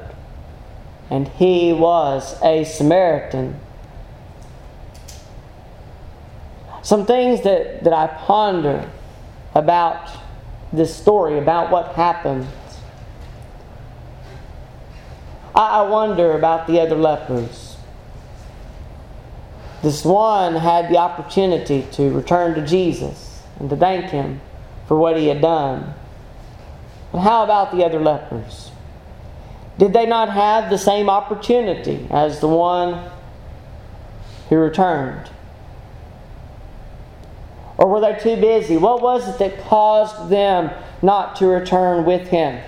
and 1.10 1.28
he 1.28 1.74
was 1.74 2.40
a 2.44 2.64
Samaritan. 2.64 3.60
Some 6.84 7.08
things 7.08 7.42
that, 7.42 7.84
that 7.86 7.94
I 7.94 8.06
ponder 8.06 8.88
about 9.56 10.10
this 10.72 10.96
story, 10.96 11.40
about 11.40 11.72
what 11.72 11.96
happened 11.96 12.48
I 15.54 15.82
wonder 15.82 16.38
about 16.38 16.68
the 16.68 16.80
other 16.80 16.96
lepers. 16.96 17.71
This 19.82 20.06
one 20.06 20.56
had 20.56 20.90
the 20.90 20.98
opportunity 20.98 21.88
to 21.94 22.12
return 22.12 22.54
to 22.56 22.66
Jesus 22.66 23.44
and 23.60 23.70
to 23.70 23.76
thank 23.76 24.06
him 24.12 24.42
for 24.88 24.98
what 24.98 25.18
he 25.18 25.28
had 25.28 25.42
done. 25.42 25.94
But 27.12 27.20
how 27.20 27.44
about 27.44 27.72
the 27.72 27.84
other 27.84 28.00
lepers? 28.00 28.72
Did 29.78 29.94
they 29.94 30.06
not 30.06 30.30
have 30.30 30.70
the 30.70 30.78
same 30.78 31.10
opportunity 31.10 32.08
as 32.12 32.40
the 32.40 32.48
one 32.48 33.10
who 34.50 34.58
returned? 34.58 35.30
Or 37.78 37.88
were 37.88 38.00
they 38.00 38.20
too 38.20 38.40
busy? 38.40 38.78
What 38.78 39.02
was 39.02 39.28
it 39.28 39.40
that 39.40 39.66
caused 39.66 40.30
them 40.30 40.70
not 41.02 41.38
to 41.38 41.48
return 41.48 42.06
with 42.06 42.28
him? 42.28 42.62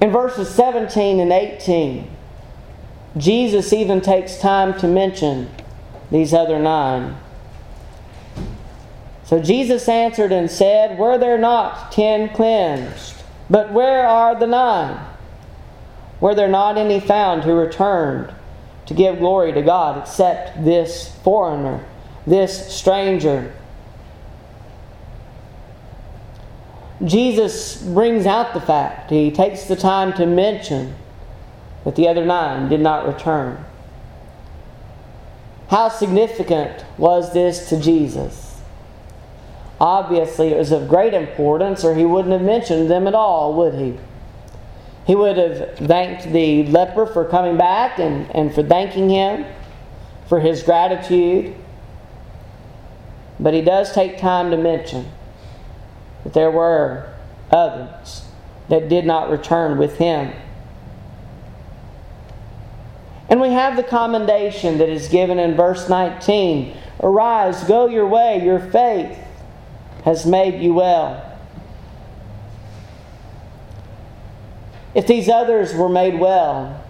In 0.00 0.10
verses 0.10 0.48
17 0.54 1.20
and 1.20 1.32
18, 1.32 2.10
Jesus 3.16 3.72
even 3.72 4.00
takes 4.00 4.38
time 4.38 4.78
to 4.80 4.88
mention 4.88 5.50
these 6.10 6.32
other 6.32 6.58
nine. 6.58 7.16
So 9.24 9.40
Jesus 9.40 9.88
answered 9.88 10.32
and 10.32 10.50
said, 10.50 10.98
Were 10.98 11.18
there 11.18 11.38
not 11.38 11.92
ten 11.92 12.30
cleansed? 12.30 13.22
But 13.48 13.72
where 13.72 14.06
are 14.06 14.34
the 14.34 14.46
nine? 14.46 15.06
Were 16.20 16.34
there 16.34 16.48
not 16.48 16.78
any 16.78 17.00
found 17.00 17.44
who 17.44 17.54
returned 17.54 18.34
to 18.86 18.94
give 18.94 19.18
glory 19.18 19.52
to 19.52 19.62
God 19.62 19.98
except 19.98 20.64
this 20.64 21.14
foreigner, 21.22 21.84
this 22.26 22.74
stranger? 22.74 23.54
Jesus 27.04 27.82
brings 27.82 28.26
out 28.26 28.52
the 28.52 28.60
fact, 28.60 29.10
he 29.10 29.30
takes 29.30 29.64
the 29.64 29.76
time 29.76 30.12
to 30.14 30.26
mention 30.26 30.94
that 31.84 31.96
the 31.96 32.06
other 32.08 32.26
nine 32.26 32.68
did 32.68 32.80
not 32.80 33.06
return. 33.06 33.64
How 35.68 35.88
significant 35.88 36.84
was 36.98 37.32
this 37.32 37.68
to 37.70 37.80
Jesus? 37.80 38.60
Obviously, 39.80 40.48
it 40.48 40.58
was 40.58 40.72
of 40.72 40.88
great 40.88 41.14
importance, 41.14 41.84
or 41.84 41.94
he 41.94 42.04
wouldn't 42.04 42.32
have 42.32 42.42
mentioned 42.42 42.90
them 42.90 43.06
at 43.06 43.14
all, 43.14 43.54
would 43.54 43.74
he? 43.74 43.98
He 45.06 45.14
would 45.14 45.38
have 45.38 45.78
thanked 45.78 46.30
the 46.32 46.66
leper 46.66 47.06
for 47.06 47.24
coming 47.24 47.56
back 47.56 47.98
and, 47.98 48.30
and 48.34 48.54
for 48.54 48.62
thanking 48.62 49.08
him 49.08 49.46
for 50.28 50.38
his 50.38 50.62
gratitude. 50.62 51.54
But 53.38 53.54
he 53.54 53.62
does 53.62 53.92
take 53.92 54.18
time 54.18 54.50
to 54.50 54.58
mention 54.58 55.10
but 56.22 56.34
there 56.34 56.50
were 56.50 57.12
others 57.50 58.26
that 58.68 58.88
did 58.88 59.04
not 59.04 59.30
return 59.30 59.78
with 59.78 59.98
him. 59.98 60.32
And 63.28 63.40
we 63.40 63.50
have 63.50 63.76
the 63.76 63.82
commendation 63.82 64.78
that 64.78 64.88
is 64.88 65.08
given 65.08 65.38
in 65.38 65.54
verse 65.54 65.88
19 65.88 66.76
Arise, 67.02 67.64
go 67.64 67.86
your 67.86 68.06
way, 68.06 68.44
your 68.44 68.60
faith 68.60 69.18
has 70.04 70.26
made 70.26 70.60
you 70.62 70.74
well. 70.74 71.26
If 74.94 75.06
these 75.06 75.28
others 75.28 75.74
were 75.74 75.88
made 75.88 76.18
well, 76.18 76.84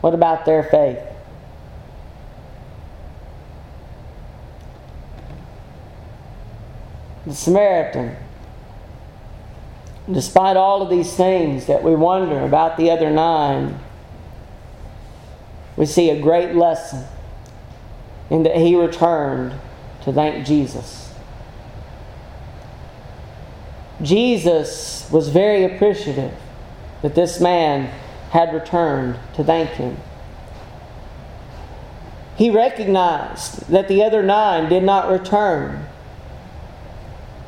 what 0.00 0.14
about 0.14 0.44
their 0.44 0.62
faith? 0.62 0.98
The 7.30 7.36
Samaritan 7.36 8.16
despite 10.10 10.56
all 10.56 10.82
of 10.82 10.90
these 10.90 11.14
things 11.14 11.66
that 11.66 11.82
we 11.82 11.94
wonder 11.94 12.40
about 12.40 12.76
the 12.76 12.90
other 12.90 13.10
nine, 13.10 13.78
we 15.76 15.86
see 15.86 16.10
a 16.10 16.20
great 16.20 16.54
lesson 16.54 17.04
in 18.28 18.42
that 18.42 18.56
he 18.56 18.74
returned 18.74 19.54
to 20.02 20.12
thank 20.12 20.46
Jesus. 20.46 21.12
Jesus 24.02 25.08
was 25.10 25.28
very 25.28 25.64
appreciative 25.64 26.34
that 27.02 27.14
this 27.14 27.40
man 27.40 27.86
had 28.30 28.52
returned 28.52 29.18
to 29.34 29.44
thank 29.44 29.70
him. 29.70 29.96
He 32.36 32.50
recognized 32.50 33.68
that 33.68 33.88
the 33.88 34.02
other 34.02 34.22
nine 34.22 34.68
did 34.70 34.82
not 34.82 35.10
return. 35.10 35.86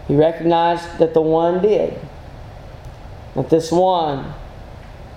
He 0.08 0.14
recognized 0.14 0.98
that 0.98 1.14
the 1.14 1.20
one 1.20 1.62
did, 1.62 1.98
that 3.34 3.50
this 3.50 3.70
one 3.70 4.34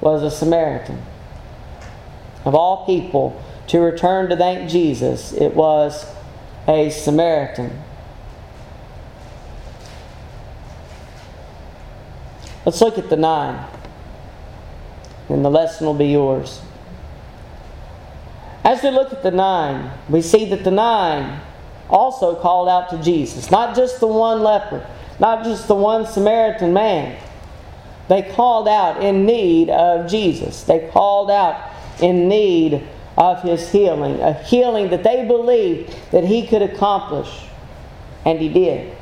was 0.01 0.23
a 0.23 0.31
Samaritan. 0.31 1.01
Of 2.45 2.53
all 2.53 2.85
people 2.85 3.41
to 3.67 3.79
return 3.79 4.29
to 4.29 4.37
thank 4.37 4.69
Jesus, 4.69 5.33
it 5.33 5.55
was 5.55 6.05
a 6.67 6.89
Samaritan. 6.89 7.81
Let's 12.65 12.81
look 12.81 12.97
at 12.97 13.09
the 13.09 13.17
nine 13.17 13.63
and 15.29 15.43
the 15.43 15.49
lesson 15.49 15.87
will 15.87 15.93
be 15.93 16.07
yours. 16.07 16.61
As 18.63 18.81
we 18.83 18.89
look 18.89 19.11
at 19.13 19.23
the 19.23 19.31
nine, 19.31 19.91
we 20.09 20.21
see 20.21 20.45
that 20.49 20.63
the 20.63 20.71
nine 20.71 21.39
also 21.89 22.35
called 22.35 22.67
out 22.67 22.89
to 22.89 23.01
Jesus. 23.01 23.51
Not 23.51 23.75
just 23.75 23.99
the 23.99 24.07
one 24.07 24.41
leper, 24.41 24.85
not 25.19 25.43
just 25.43 25.67
the 25.67 25.75
one 25.75 26.05
Samaritan 26.05 26.73
man. 26.73 27.21
They 28.07 28.21
called 28.21 28.67
out 28.67 29.03
in 29.03 29.25
need 29.25 29.69
of 29.69 30.09
Jesus. 30.09 30.63
They 30.63 30.89
called 30.91 31.31
out 31.31 31.71
in 32.01 32.27
need 32.27 32.87
of 33.17 33.41
his 33.41 33.71
healing, 33.71 34.19
a 34.19 34.33
healing 34.33 34.89
that 34.89 35.03
they 35.03 35.25
believed 35.25 35.95
that 36.11 36.23
he 36.23 36.45
could 36.45 36.61
accomplish. 36.61 37.45
And 38.25 38.39
he 38.39 38.49
did. 38.49 38.95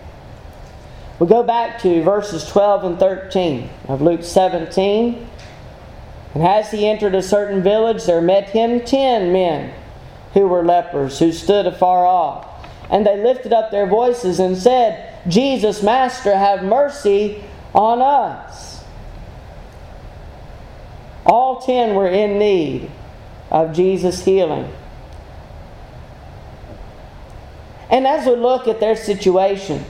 We 1.19 1.27
go 1.27 1.43
back 1.43 1.79
to 1.81 2.03
verses 2.03 2.47
12 2.47 2.83
and 2.83 2.99
13 2.99 3.69
of 3.87 4.01
Luke 4.01 4.23
17. 4.23 5.27
And 6.33 6.43
as 6.43 6.71
he 6.71 6.87
entered 6.87 7.15
a 7.15 7.21
certain 7.21 7.61
village, 7.61 8.05
there 8.05 8.21
met 8.21 8.49
him 8.49 8.81
ten 8.81 9.31
men 9.31 9.73
who 10.33 10.47
were 10.47 10.65
lepers, 10.65 11.19
who 11.19 11.31
stood 11.31 11.67
afar 11.67 12.05
off. 12.05 12.47
And 12.93 13.07
they 13.07 13.17
lifted 13.17 13.51
up 13.51 13.71
their 13.71 13.87
voices 13.87 14.39
and 14.39 14.55
said, 14.55 15.19
Jesus, 15.27 15.81
Master, 15.81 16.37
have 16.37 16.63
mercy 16.63 17.43
on 17.73 18.03
us. 18.03 18.83
All 21.25 21.59
ten 21.61 21.95
were 21.95 22.07
in 22.07 22.37
need 22.37 22.91
of 23.49 23.73
Jesus' 23.73 24.23
healing. 24.23 24.71
And 27.89 28.05
as 28.05 28.27
we 28.27 28.35
look 28.35 28.67
at 28.67 28.79
their 28.79 28.95
situation, 28.95 29.83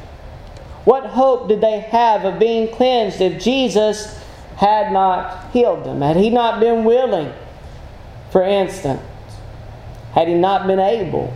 what 0.85 1.05
hope 1.05 1.49
did 1.49 1.59
they 1.59 1.81
have 1.81 2.23
of 2.23 2.39
being 2.39 2.73
cleansed 2.73 3.19
if 3.19 3.43
Jesus 3.43 4.17
had 4.55 4.93
not 4.93 5.51
healed 5.51 5.83
them, 5.83 5.99
had 6.01 6.15
he 6.15 6.29
not 6.29 6.61
been 6.61 6.85
willing, 6.85 7.33
for 8.31 8.43
instance, 8.43 9.01
had 10.13 10.29
he 10.29 10.35
not 10.35 10.67
been 10.67 10.79
able, 10.79 11.33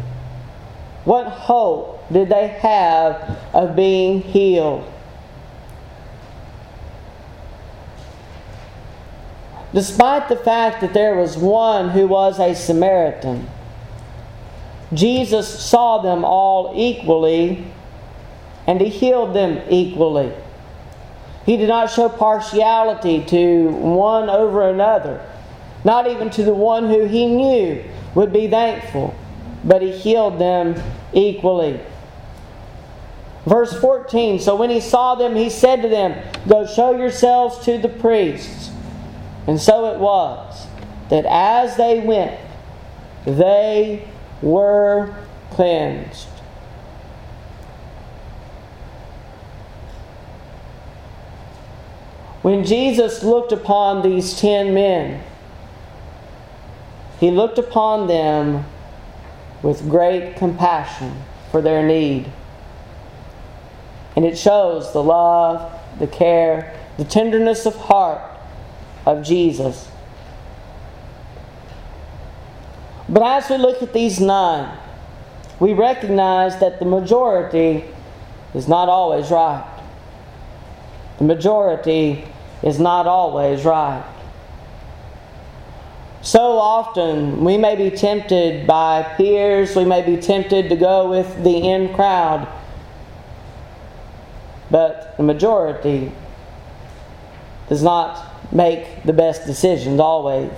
what 1.07 1.27
hope 1.27 2.03
did 2.11 2.27
they 2.27 2.49
have 2.49 3.39
of 3.53 3.77
being 3.77 4.19
healed? 4.19 4.83
Despite 9.73 10.27
the 10.27 10.35
fact 10.35 10.81
that 10.81 10.93
there 10.93 11.15
was 11.15 11.37
one 11.37 11.91
who 11.91 12.07
was 12.07 12.41
a 12.41 12.53
Samaritan, 12.53 13.49
Jesus 14.93 15.47
saw 15.47 15.99
them 15.99 16.25
all 16.25 16.73
equally 16.75 17.65
and 18.67 18.81
he 18.81 18.89
healed 18.89 19.33
them 19.33 19.61
equally. 19.69 20.33
He 21.45 21.55
did 21.55 21.69
not 21.69 21.89
show 21.89 22.09
partiality 22.09 23.23
to 23.27 23.69
one 23.69 24.29
over 24.29 24.69
another, 24.69 25.25
not 25.85 26.05
even 26.07 26.29
to 26.31 26.43
the 26.43 26.53
one 26.53 26.89
who 26.89 27.05
he 27.05 27.27
knew 27.27 27.81
would 28.13 28.33
be 28.33 28.49
thankful, 28.49 29.15
but 29.67 29.81
he 29.81 29.91
healed 29.91 30.39
them 30.39 30.81
equally. 31.13 31.79
Verse 33.45 33.77
14 33.79 34.39
So 34.39 34.55
when 34.55 34.69
he 34.69 34.79
saw 34.79 35.15
them, 35.15 35.35
he 35.35 35.49
said 35.49 35.81
to 35.81 35.89
them, 35.89 36.21
Go 36.47 36.65
show 36.65 36.97
yourselves 36.97 37.63
to 37.65 37.77
the 37.77 37.89
priests. 37.89 38.71
And 39.45 39.59
so 39.59 39.93
it 39.93 39.99
was 39.99 40.67
that 41.09 41.25
as 41.25 41.77
they 41.77 41.99
went, 41.99 42.39
they 43.25 44.07
were 44.41 45.13
cleansed. 45.51 46.27
When 52.41 52.63
Jesus 52.63 53.23
looked 53.23 53.51
upon 53.51 54.03
these 54.03 54.39
ten 54.39 54.73
men, 54.73 55.21
he 57.19 57.31
looked 57.31 57.57
upon 57.57 58.07
them 58.07 58.63
with 59.63 59.89
great 59.89 60.35
compassion 60.35 61.21
for 61.51 61.61
their 61.61 61.85
need. 61.85 62.31
And 64.15 64.25
it 64.25 64.37
shows 64.37 64.93
the 64.93 65.03
love, 65.03 65.71
the 65.99 66.07
care, 66.07 66.75
the 66.97 67.05
tenderness 67.05 67.65
of 67.65 67.75
heart 67.75 68.21
of 69.05 69.23
Jesus. 69.23 69.89
But 73.09 73.23
as 73.23 73.49
we 73.49 73.57
look 73.57 73.81
at 73.81 73.93
these 73.93 74.19
nine, 74.19 74.77
we 75.59 75.73
recognize 75.73 76.59
that 76.59 76.79
the 76.79 76.85
majority 76.85 77.85
is 78.53 78.67
not 78.67 78.89
always 78.89 79.31
right. 79.31 79.65
The 81.17 81.23
majority 81.23 82.25
is 82.63 82.79
not 82.79 83.07
always 83.07 83.63
right. 83.63 84.03
So 86.27 86.59
often 86.59 87.45
we 87.45 87.57
may 87.57 87.77
be 87.77 87.89
tempted 87.89 88.67
by 88.67 89.01
peers, 89.15 89.77
we 89.77 89.85
may 89.85 90.01
be 90.01 90.21
tempted 90.21 90.67
to 90.67 90.75
go 90.75 91.09
with 91.09 91.41
the 91.41 91.55
in 91.55 91.93
crowd, 91.93 92.45
but 94.69 95.15
the 95.15 95.23
majority 95.23 96.11
does 97.69 97.81
not 97.81 98.51
make 98.51 99.03
the 99.03 99.13
best 99.13 99.45
decisions 99.45 100.01
always. 100.01 100.51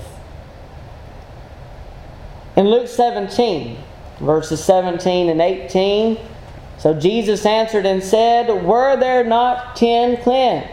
In 2.55 2.67
Luke 2.67 2.87
17, 2.87 3.77
verses 4.21 4.65
17 4.65 5.29
and 5.29 5.39
18, 5.39 6.17
so 6.79 6.99
Jesus 6.99 7.45
answered 7.45 7.85
and 7.85 8.03
said, 8.03 8.47
Were 8.65 8.97
there 8.97 9.23
not 9.23 9.75
ten 9.75 10.17
cleansed? 10.23 10.67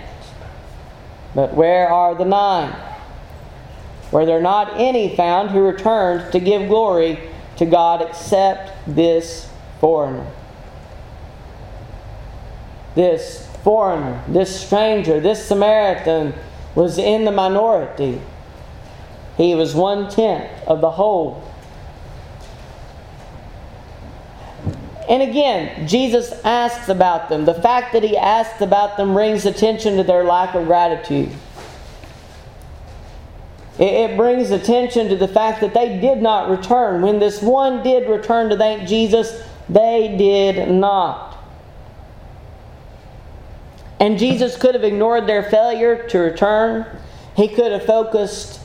But 1.35 1.53
where 1.53 1.87
are 1.87 2.15
the 2.15 2.25
nine? 2.25 2.75
Were 4.13 4.25
there 4.25 4.41
not 4.41 4.73
any 4.77 5.17
found 5.17 5.51
who 5.51 5.61
returned 5.61 6.33
to 6.33 6.41
give 6.41 6.69
glory 6.69 7.19
to 7.57 7.67
God 7.67 8.03
except 8.03 8.73
this 8.87 9.51
foreigner? 9.81 10.27
This 12.95 13.47
foreigner, 13.63 14.23
this 14.29 14.65
stranger, 14.65 15.21
this 15.21 15.45
Samaritan 15.45 16.35
was 16.75 16.99
in 16.99 17.25
the 17.25 17.33
minority. 17.33 18.21
He 19.37 19.55
was 19.55 19.75
one 19.75 20.09
tenth 20.09 20.51
of 20.67 20.81
the 20.81 20.93
whole 20.93 21.43
And 25.09 25.23
again, 25.23 25.87
Jesus 25.87 26.33
asks 26.45 26.89
about 26.89 27.29
them. 27.29 27.45
The 27.45 27.55
fact 27.55 27.93
that 27.93 28.03
he 28.03 28.17
asks 28.17 28.61
about 28.61 28.97
them 28.97 29.15
brings 29.15 29.47
attention 29.47 29.97
to 29.97 30.03
their 30.03 30.25
lack 30.25 30.55
of 30.55 30.67
gratitude. 30.67 31.31
It 33.79 34.17
brings 34.17 34.51
attention 34.51 35.09
to 35.11 35.17
the 35.17 35.29
fact 35.29 35.61
that 35.61 35.75
they 35.75 36.01
did 36.01 36.23
not 36.23 36.49
return. 36.49 37.03
When 37.03 37.19
this 37.19 37.43
one 37.43 37.83
did 37.83 38.09
return 38.09 38.49
to 38.51 38.57
thank 38.57 38.89
Jesus, 38.89 39.43
they 39.69 40.17
did 40.17 40.71
not. 40.71 41.37
And 44.01 44.19
Jesus 44.19 44.57
could 44.57 44.75
have 44.75 44.85
ignored 44.85 45.27
their 45.27 45.43
failure 45.43 46.07
to 46.09 46.19
return. 46.19 46.87
He 47.37 47.49
could 47.49 47.73
have 47.73 47.85
focused 47.85 48.61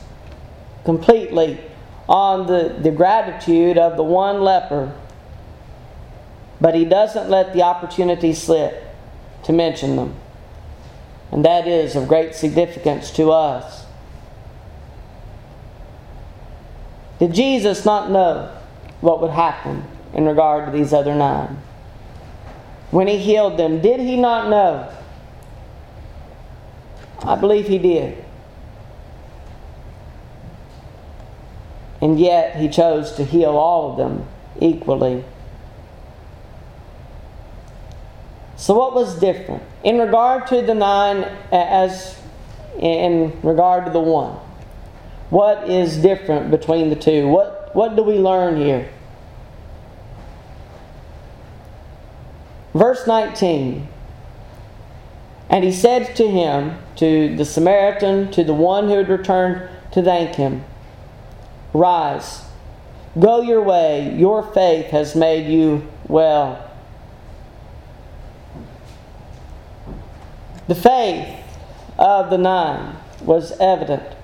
completely 0.84 1.60
on 2.08 2.46
the, 2.46 2.76
the 2.80 2.90
gratitude 2.90 3.78
of 3.78 3.96
the 3.96 4.02
one 4.02 4.42
leper 4.42 4.94
but 6.62 6.76
he 6.76 6.84
doesn't 6.84 7.28
let 7.28 7.52
the 7.52 7.62
opportunity 7.62 8.32
slip 8.32 8.84
to 9.42 9.52
mention 9.52 9.96
them. 9.96 10.14
And 11.32 11.44
that 11.44 11.66
is 11.66 11.96
of 11.96 12.06
great 12.06 12.36
significance 12.36 13.10
to 13.12 13.32
us. 13.32 13.81
Did 17.22 17.34
Jesus 17.34 17.84
not 17.84 18.10
know 18.10 18.52
what 19.00 19.22
would 19.22 19.30
happen 19.30 19.84
in 20.12 20.26
regard 20.26 20.66
to 20.66 20.76
these 20.76 20.92
other 20.92 21.14
nine? 21.14 21.56
When 22.90 23.06
he 23.06 23.16
healed 23.16 23.56
them, 23.56 23.80
did 23.80 24.00
he 24.00 24.16
not 24.16 24.50
know? 24.50 24.92
I 27.20 27.36
believe 27.36 27.68
he 27.68 27.78
did. 27.78 28.24
And 32.00 32.18
yet 32.18 32.56
he 32.56 32.68
chose 32.68 33.12
to 33.12 33.24
heal 33.24 33.50
all 33.50 33.92
of 33.92 33.98
them 33.98 34.26
equally. 34.58 35.24
So, 38.56 38.74
what 38.74 38.96
was 38.96 39.20
different? 39.20 39.62
In 39.84 40.00
regard 40.00 40.48
to 40.48 40.60
the 40.60 40.74
nine, 40.74 41.22
as 41.52 42.20
in 42.80 43.38
regard 43.44 43.84
to 43.84 43.92
the 43.92 44.00
one, 44.00 44.36
what 45.32 45.66
is 45.66 45.96
different 45.96 46.50
between 46.50 46.90
the 46.90 46.94
two? 46.94 47.26
What, 47.26 47.74
what 47.74 47.96
do 47.96 48.02
we 48.02 48.18
learn 48.18 48.58
here? 48.58 48.90
Verse 52.74 53.06
19 53.06 53.88
And 55.48 55.64
he 55.64 55.72
said 55.72 56.14
to 56.16 56.28
him, 56.28 56.76
to 56.96 57.34
the 57.34 57.46
Samaritan, 57.46 58.30
to 58.32 58.44
the 58.44 58.52
one 58.52 58.88
who 58.88 58.98
had 58.98 59.08
returned 59.08 59.70
to 59.92 60.02
thank 60.02 60.34
him, 60.34 60.64
Rise, 61.72 62.44
go 63.18 63.40
your 63.40 63.62
way, 63.62 64.14
your 64.14 64.42
faith 64.42 64.88
has 64.88 65.16
made 65.16 65.50
you 65.50 65.88
well. 66.08 66.70
The 70.68 70.74
faith 70.74 71.42
of 71.98 72.28
the 72.28 72.36
nine 72.36 72.96
was 73.22 73.58
evident 73.58 74.14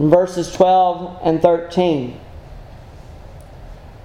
verses 0.00 0.52
12 0.52 1.20
and 1.22 1.42
13. 1.42 2.18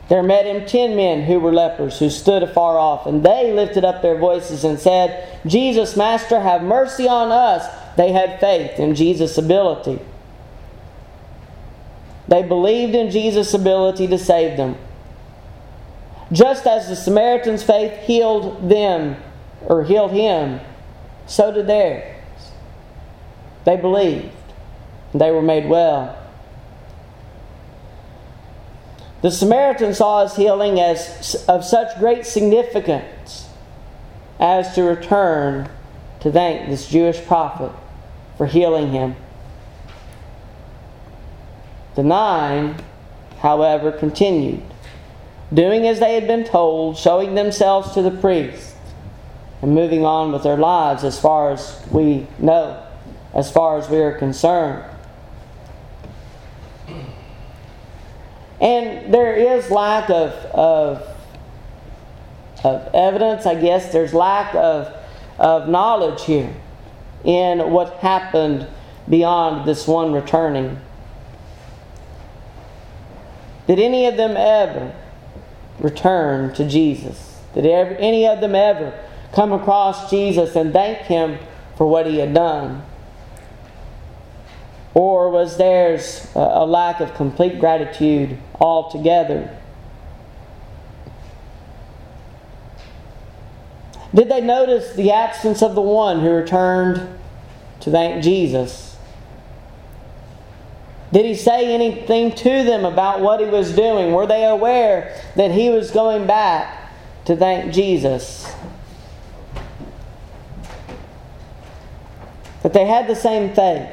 There 0.08 0.21
met 0.21 0.45
him 0.45 0.67
ten 0.67 0.95
men 0.95 1.23
who 1.23 1.39
were 1.39 1.53
lepers, 1.53 1.97
who 1.97 2.12
stood 2.12 2.43
afar 2.43 2.77
off, 2.77 3.08
and 3.08 3.23
they 3.23 3.51
lifted 3.53 3.84
up 3.84 4.01
their 4.01 4.17
voices 4.17 4.63
and 4.63 4.79
said, 4.79 5.39
Jesus, 5.47 5.97
Master, 5.97 6.39
have 6.39 6.62
mercy 6.62 7.08
on 7.08 7.31
us. 7.31 7.65
They 7.95 8.12
had 8.12 8.39
faith 8.39 8.79
in 8.79 8.93
Jesus' 8.93 9.38
ability. 9.38 9.99
They 12.27 12.43
believed 12.43 12.93
in 12.93 13.10
Jesus' 13.10 13.53
ability 13.53 14.08
to 14.08 14.17
save 14.17 14.58
them. 14.58 14.77
Just 16.31 16.67
as 16.67 16.88
the 16.88 16.95
Samaritan's 16.95 17.63
faith 17.63 17.99
healed 18.01 18.69
them, 18.69 19.15
or 19.65 19.84
healed 19.84 20.12
him, 20.12 20.60
so 21.25 21.51
did 21.51 21.67
theirs. 21.67 22.15
They 23.63 23.77
believed, 23.77 24.35
they 25.19 25.32
were 25.32 25.41
made 25.41 25.67
well. 25.67 26.17
The 29.21 29.32
Samaritan 29.32 29.93
saw 29.93 30.23
his 30.23 30.36
healing 30.36 30.80
as 30.80 31.45
of 31.47 31.65
such 31.65 31.97
great 31.97 32.25
significance 32.25 33.49
as 34.39 34.75
to 34.75 34.84
return 34.84 35.69
to 36.19 36.32
thank 36.32 36.69
this 36.69 36.88
Jewish 36.88 37.23
prophet 37.25 37.71
for 38.38 38.45
healing 38.45 38.91
him. 38.91 39.15
The 41.95 42.04
nine, 42.04 42.75
however, 43.39 43.91
continued, 43.91 44.62
doing 45.54 45.88
as 45.88 45.99
they 45.99 46.15
had 46.15 46.28
been 46.28 46.43
told, 46.43 46.97
showing 46.97 47.36
themselves 47.36 47.93
to 47.93 48.01
the 48.01 48.12
priest, 48.12 48.75
and 49.62 49.73
moving 49.73 50.06
on 50.06 50.32
with 50.32 50.43
their 50.43 50.58
lives 50.58 51.04
as 51.04 51.19
far 51.19 51.51
as 51.51 51.82
we 51.89 52.28
know, 52.38 52.84
as 53.34 53.51
far 53.51 53.78
as 53.78 53.89
we 53.89 53.97
are 53.97 54.17
concerned. 54.17 54.84
And 58.62 59.13
there 59.13 59.36
is 59.36 59.70
lack 59.70 60.10
of, 60.10 60.32
of, 60.54 61.08
of 62.63 62.89
evidence, 62.94 63.46
I 63.46 63.60
guess. 63.60 63.91
There's 63.91 64.13
lack 64.13 64.56
of, 64.56 64.94
of 65.38 65.68
knowledge 65.68 66.24
here 66.24 66.54
in 67.24 67.72
what 67.72 67.96
happened 67.96 68.68
beyond 69.10 69.68
this 69.68 69.88
one 69.88 70.13
returning. 70.13 70.80
Did 73.68 73.80
any 73.80 74.06
of 74.06 74.15
them 74.15 74.36
ever 74.38 74.96
return 75.80 76.54
to 76.54 76.68
Jesus? 76.68 77.41
Did 77.54 77.65
any 77.65 78.28
of 78.28 78.41
them 78.41 78.56
ever 78.56 78.98
come 79.34 79.52
across 79.52 80.10
Jesus 80.10 80.56
and 80.56 80.72
thank 80.72 81.00
Him 81.00 81.39
for 81.78 81.88
what 81.88 82.06
He 82.06 82.20
had 82.20 82.34
done? 82.34 82.84
Or 84.95 85.29
was 85.29 85.58
theirs 85.58 86.31
a 86.36 86.65
lack 86.65 87.01
of 87.01 87.13
complete 87.15 87.60
gratitude 87.60 88.38
altogether? 88.62 89.55
Did 94.13 94.29
they 94.29 94.39
notice 94.39 94.93
the 94.93 95.12
absence 95.12 95.62
of 95.62 95.75
the 95.75 95.81
one 95.81 96.21
who 96.21 96.31
returned 96.31 97.19
to 97.81 97.91
thank 97.91 98.23
Jesus? 98.23 98.95
Did 101.12 101.25
he 101.25 101.36
say 101.36 101.73
anything 101.73 102.31
to 102.31 102.63
them 102.63 102.86
about 102.86 103.19
what 103.19 103.41
he 103.41 103.47
was 103.47 103.75
doing? 103.75 104.13
Were 104.13 104.25
they 104.25 104.45
aware 104.45 105.21
that 105.36 105.51
he 105.51 105.69
was 105.69 105.91
going 105.91 106.25
back 106.25 106.89
to 107.25 107.36
thank 107.36 107.73
Jesus? 107.73 108.49
That 112.63 112.71
they 112.71 112.86
had 112.86 113.08
the 113.08 113.15
same 113.15 113.53
faith 113.53 113.89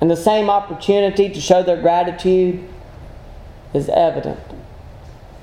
and 0.00 0.10
the 0.10 0.16
same 0.16 0.48
opportunity 0.48 1.28
to 1.28 1.40
show 1.40 1.62
their 1.62 1.80
gratitude 1.80 2.66
is 3.74 3.88
evident. 3.88 4.40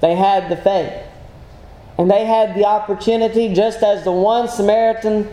They 0.02 0.16
had 0.16 0.50
the 0.50 0.58
faith. 0.58 0.94
And 1.98 2.12
they 2.12 2.26
had 2.26 2.56
the 2.56 2.66
opportunity, 2.66 3.54
just 3.54 3.82
as 3.82 4.04
the 4.04 4.12
one 4.12 4.48
Samaritan 4.48 5.28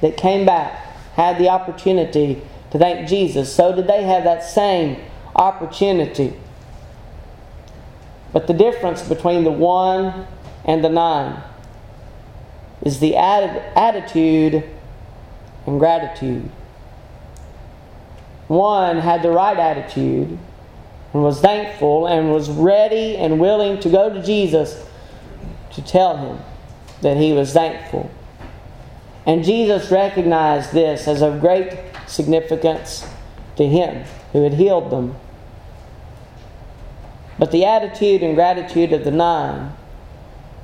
that 0.00 0.16
came 0.16 0.44
back 0.44 0.72
had 1.14 1.38
the 1.38 1.48
opportunity 1.48 2.42
to 2.70 2.78
thank 2.78 3.08
Jesus, 3.08 3.54
so 3.54 3.74
did 3.74 3.86
they 3.86 4.02
have 4.02 4.24
that 4.24 4.42
same 4.42 4.96
opportunity. 5.36 6.34
But 8.32 8.46
the 8.46 8.54
difference 8.54 9.02
between 9.02 9.44
the 9.44 9.52
one 9.52 10.26
and 10.64 10.82
the 10.82 10.88
nine 10.88 11.42
is 12.80 12.98
the 12.98 13.14
attitude 13.16 14.64
and 15.66 15.78
gratitude. 15.78 16.50
One 18.52 18.98
had 18.98 19.22
the 19.22 19.30
right 19.30 19.58
attitude 19.58 20.38
and 21.14 21.22
was 21.22 21.40
thankful 21.40 22.06
and 22.06 22.30
was 22.30 22.50
ready 22.50 23.16
and 23.16 23.40
willing 23.40 23.80
to 23.80 23.88
go 23.88 24.12
to 24.12 24.22
Jesus 24.22 24.86
to 25.72 25.80
tell 25.80 26.18
him 26.18 26.38
that 27.00 27.16
he 27.16 27.32
was 27.32 27.54
thankful. 27.54 28.10
And 29.24 29.42
Jesus 29.42 29.90
recognized 29.90 30.74
this 30.74 31.08
as 31.08 31.22
of 31.22 31.40
great 31.40 31.78
significance 32.06 33.08
to 33.56 33.66
him 33.66 34.04
who 34.32 34.42
had 34.42 34.52
healed 34.52 34.90
them. 34.90 35.16
But 37.38 37.52
the 37.52 37.64
attitude 37.64 38.22
and 38.22 38.34
gratitude 38.34 38.92
of 38.92 39.04
the 39.04 39.10
nine 39.12 39.72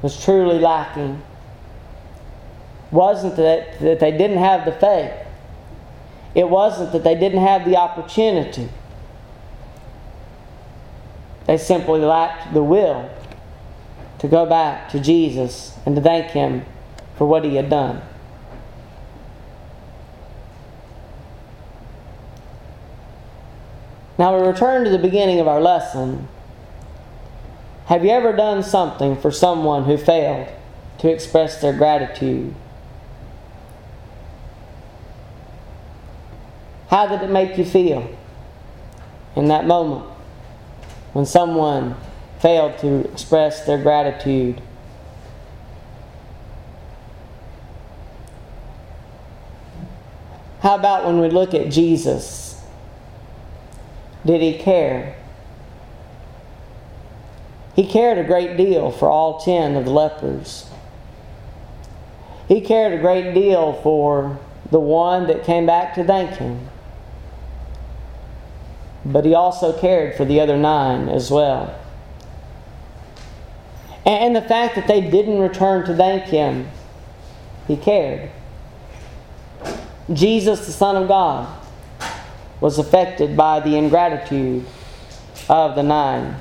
was 0.03 0.23
truly 0.23 0.59
lacking. 0.59 1.23
Wasn't 2.91 3.37
that, 3.37 3.81
that 3.81 3.99
they 3.99 4.11
didn't 4.11 4.37
have 4.37 4.67
the 4.67 4.73
faith, 4.73 5.15
it 6.35 6.49
wasn't 6.49 6.93
that 6.93 7.05
they 7.05 7.15
didn't 7.15 7.41
have 7.41 7.65
the 7.65 7.77
opportunity. 7.77 8.69
They 11.47 11.57
simply 11.57 12.01
lacked 12.01 12.53
the 12.53 12.63
will 12.63 13.11
to 14.19 14.29
go 14.29 14.45
back 14.45 14.91
to 14.91 15.01
Jesus 15.01 15.77
and 15.87 15.97
to 15.97 16.03
thank 16.03 16.33
Him 16.33 16.65
for 17.17 17.27
what 17.27 17.45
He 17.45 17.57
had 17.57 17.71
done. 17.71 18.03
Now 24.19 24.37
we 24.37 24.47
return 24.47 24.85
to 24.85 24.91
the 24.91 24.99
beginning 24.99 25.39
of 25.39 25.47
our 25.47 25.61
lesson. 25.61 26.29
Have 27.87 28.05
you 28.05 28.11
ever 28.11 28.35
done 28.35 28.63
something 28.63 29.17
for 29.17 29.31
someone 29.31 29.85
who 29.85 29.97
failed 29.97 30.49
to 30.99 31.11
express 31.11 31.61
their 31.61 31.73
gratitude? 31.73 32.55
How 36.89 37.07
did 37.07 37.23
it 37.23 37.31
make 37.31 37.59
you 37.59 37.65
feel 37.65 38.09
in 39.37 39.49
that 39.49 39.67
moment? 39.67 40.19
when 41.13 41.27
someone 41.27 41.97
failed 42.39 42.79
to 42.79 43.11
express 43.11 43.67
their 43.67 43.79
gratitude. 43.79 44.61
How 50.61 50.75
about 50.77 51.07
when 51.07 51.21
we 51.21 51.29
look 51.29 51.55
at 51.55 51.71
Jesus? 51.71 52.63
Did 54.25 54.41
he 54.41 54.59
care? 54.59 55.17
He 57.75 57.87
cared 57.87 58.19
a 58.19 58.25
great 58.25 58.57
deal 58.57 58.91
for 58.91 59.09
all 59.09 59.41
ten 59.41 59.77
of 59.77 59.85
the 59.85 59.91
lepers. 59.91 60.69
He 62.49 62.61
cared 62.61 62.93
a 62.93 62.99
great 62.99 63.35
deal 63.35 63.75
for 63.83 64.39
the 64.71 64.81
one 64.81 65.27
that 65.29 65.45
came 65.45 65.65
back 65.67 65.95
to 65.95 66.05
thank 66.05 66.31
him 66.37 66.69
but 69.09 69.25
he 69.25 69.35
also 69.35 69.79
cared 69.79 70.15
for 70.17 70.25
the 70.25 70.39
other 70.41 70.57
nine 70.57 71.09
as 71.09 71.31
well. 71.31 71.75
And 74.05 74.37
the 74.37 74.43
fact 74.43 74.75
that 74.77 74.87
they 74.87 75.01
didn't 75.01 75.39
return 75.39 75.87
to 75.87 75.97
thank 75.97 76.25
him, 76.25 76.69
he 77.67 77.77
cared. 77.77 78.31
Jesus, 80.13 80.67
the 80.67 80.73
Son 80.73 80.97
of 80.97 81.09
God, 81.09 81.49
was 82.61 82.79
affected 82.79 83.37
by 83.37 83.61
the 83.61 83.77
ingratitude 83.77 84.65
of 85.49 85.75
the 85.75 85.83
nine. 85.83 86.39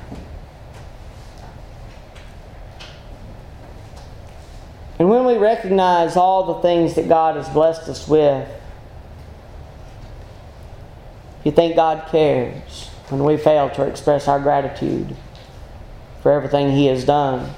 And 4.98 5.08
when 5.08 5.24
we 5.24 5.36
recognize 5.36 6.16
all 6.16 6.54
the 6.54 6.60
things 6.60 6.94
that 6.94 7.08
God 7.08 7.36
has 7.36 7.48
blessed 7.50 7.88
us 7.88 8.08
with, 8.08 8.48
you 11.48 11.52
think 11.52 11.76
God 11.76 12.08
cares 12.10 12.90
when 13.08 13.24
we 13.24 13.38
fail 13.38 13.70
to 13.70 13.84
express 13.84 14.28
our 14.28 14.38
gratitude 14.38 15.16
for 16.20 16.30
everything 16.30 16.72
He 16.72 16.84
has 16.88 17.06
done. 17.06 17.54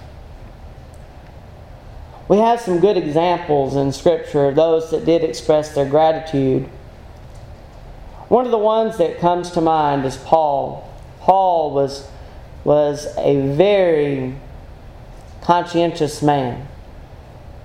We 2.29 2.37
have 2.37 2.61
some 2.61 2.79
good 2.79 2.96
examples 2.96 3.74
in 3.74 3.90
Scripture 3.90 4.44
of 4.44 4.55
those 4.55 4.92
that 4.92 5.05
did 5.05 5.24
express 5.24 5.74
their 5.74 5.90
gratitude. 5.90 6.66
One 8.29 8.44
of 8.44 8.53
the 8.53 8.59
ones 8.59 8.96
that 8.98 9.18
comes 9.18 9.50
to 9.53 9.61
mind 9.61 10.07
is 10.07 10.16
Paul. 10.16 10.88
Paul 11.18 11.74
was, 11.74 12.09
was 12.62 13.09
a 13.18 13.55
very 13.57 14.37
conscientious 15.42 16.22
man, 16.22 16.68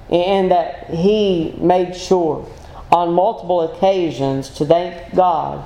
and 0.10 0.50
that 0.50 0.90
he 0.90 1.54
made 1.60 1.96
sure 1.96 2.50
on 2.92 3.14
multiple 3.14 3.62
occasions 3.62 4.50
to 4.50 4.66
thank 4.66 5.14
God 5.14 5.64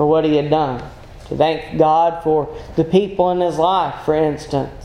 for 0.00 0.06
what 0.06 0.24
he 0.24 0.36
had 0.36 0.48
done, 0.48 0.80
to 1.28 1.36
thank 1.36 1.76
God 1.76 2.22
for 2.22 2.56
the 2.76 2.84
people 2.84 3.30
in 3.32 3.40
his 3.40 3.58
life, 3.58 4.06
for 4.06 4.14
instance 4.14 4.80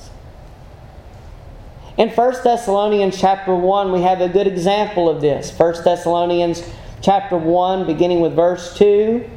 in 1.98 2.10
1 2.10 2.34
Thessalonians 2.44 3.18
chapter 3.18 3.56
1, 3.56 3.94
we 3.94 4.02
have 4.02 4.20
a 4.20 4.28
good 4.28 4.48
example 4.48 5.08
of 5.08 5.22
this. 5.22 5.58
1 5.58 5.84
Thessalonians 5.86 6.62
chapter 7.02 7.38
1, 7.38 7.88
beginning 7.88 8.20
with 8.20 8.36
verse 8.36 8.78
2. 8.78 9.30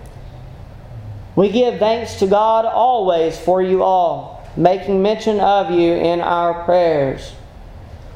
We 1.37 1.51
give 1.51 1.79
thanks 1.79 2.19
to 2.19 2.27
God 2.27 2.65
always 2.65 3.39
for 3.39 3.63
you 3.63 3.85
all, 3.85 4.45
making 4.57 5.01
mention 5.01 5.39
of 5.39 5.71
you 5.71 5.93
in 5.93 6.21
our 6.21 6.65
prayers, 6.65 7.33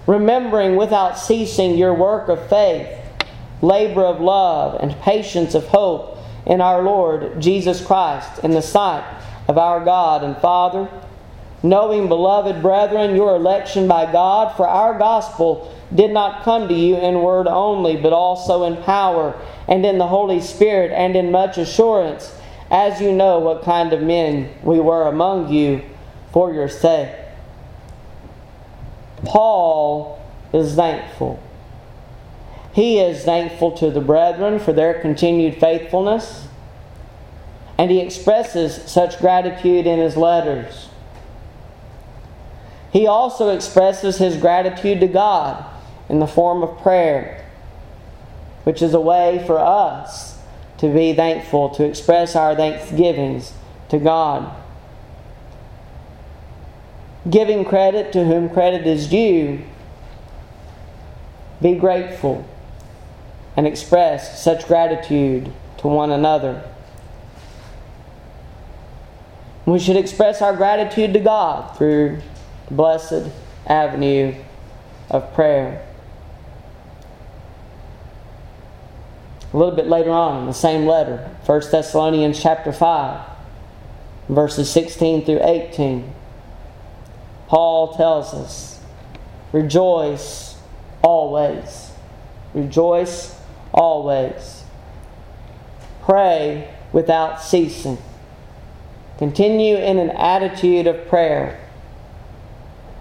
remembering 0.08 0.74
without 0.74 1.16
ceasing 1.16 1.78
your 1.78 1.94
work 1.94 2.28
of 2.28 2.48
faith, 2.48 2.88
labor 3.60 4.04
of 4.04 4.20
love, 4.20 4.82
and 4.82 4.90
patience 5.02 5.54
of 5.54 5.68
hope 5.68 6.18
in 6.46 6.60
our 6.60 6.82
Lord 6.82 7.40
Jesus 7.40 7.84
Christ, 7.84 8.42
in 8.44 8.50
the 8.52 8.62
sight 8.62 9.04
of 9.48 9.58
our 9.58 9.84
God 9.84 10.24
and 10.24 10.36
Father 10.38 10.88
knowing, 11.62 12.08
beloved 12.08 12.60
brethren, 12.60 13.14
your 13.14 13.36
election 13.36 13.86
by 13.86 14.10
God, 14.10 14.56
for 14.56 14.66
our 14.66 14.98
gospel 14.98 15.72
did 15.94 16.10
not 16.10 16.42
come 16.42 16.68
to 16.68 16.74
you 16.74 16.96
in 16.96 17.22
word 17.22 17.46
only, 17.46 17.96
but 17.96 18.12
also 18.12 18.64
in 18.64 18.82
power 18.82 19.38
and 19.68 19.86
in 19.86 19.98
the 19.98 20.06
Holy 20.06 20.40
Spirit 20.40 20.90
and 20.90 21.14
in 21.14 21.30
much 21.30 21.58
assurance, 21.58 22.34
as 22.70 23.00
you 23.00 23.12
know 23.12 23.38
what 23.38 23.62
kind 23.62 23.92
of 23.92 24.02
men 24.02 24.50
we 24.62 24.80
were 24.80 25.06
among 25.06 25.52
you 25.52 25.82
for 26.32 26.52
your 26.52 26.68
sake. 26.68 27.14
Paul 29.24 30.20
is 30.52 30.74
thankful. 30.74 31.40
He 32.72 32.98
is 32.98 33.24
thankful 33.24 33.72
to 33.72 33.90
the 33.90 34.00
brethren 34.00 34.58
for 34.58 34.72
their 34.72 34.98
continued 34.98 35.60
faithfulness, 35.60 36.48
and 37.76 37.90
he 37.90 38.00
expresses 38.00 38.90
such 38.90 39.18
gratitude 39.18 39.86
in 39.86 39.98
his 39.98 40.16
letters. 40.16 40.88
He 42.90 43.06
also 43.06 43.54
expresses 43.54 44.18
his 44.18 44.36
gratitude 44.36 45.00
to 45.00 45.06
God 45.06 45.64
in 46.08 46.18
the 46.18 46.26
form 46.26 46.62
of 46.62 46.80
prayer, 46.80 47.44
which 48.64 48.80
is 48.80 48.94
a 48.94 49.00
way 49.00 49.42
for 49.46 49.58
us 49.58 50.38
to 50.78 50.92
be 50.92 51.12
thankful, 51.12 51.68
to 51.70 51.84
express 51.84 52.34
our 52.34 52.56
thanksgivings 52.56 53.52
to 53.90 53.98
God. 53.98 54.50
Giving 57.28 57.64
credit 57.64 58.12
to 58.12 58.24
whom 58.24 58.48
credit 58.48 58.86
is 58.86 59.08
due, 59.08 59.62
be 61.60 61.74
grateful 61.74 62.46
and 63.56 63.66
express 63.66 64.42
such 64.42 64.66
gratitude 64.66 65.52
to 65.78 65.88
one 65.88 66.10
another. 66.10 66.62
We 69.66 69.78
should 69.78 69.96
express 69.96 70.42
our 70.42 70.56
gratitude 70.56 71.12
to 71.12 71.20
God 71.20 71.76
through 71.76 72.20
the 72.68 72.74
blessed 72.74 73.30
avenue 73.66 74.34
of 75.10 75.32
prayer. 75.34 75.86
A 79.52 79.56
little 79.56 79.74
bit 79.74 79.86
later 79.86 80.10
on 80.10 80.40
in 80.40 80.46
the 80.46 80.54
same 80.54 80.86
letter, 80.86 81.30
1 81.44 81.62
Thessalonians 81.70 82.42
chapter 82.42 82.72
5, 82.72 83.20
verses 84.28 84.70
16 84.70 85.26
through 85.26 85.40
18, 85.42 86.12
Paul 87.48 87.94
tells 87.94 88.32
us, 88.32 88.80
Rejoice 89.52 90.56
always. 91.02 91.90
Rejoice 92.54 93.38
always. 93.72 94.64
Pray 96.02 96.72
without 96.92 97.42
ceasing. 97.42 97.98
Continue 99.18 99.76
in 99.76 99.98
an 99.98 100.10
attitude 100.10 100.86
of 100.86 101.08
prayer 101.08 101.58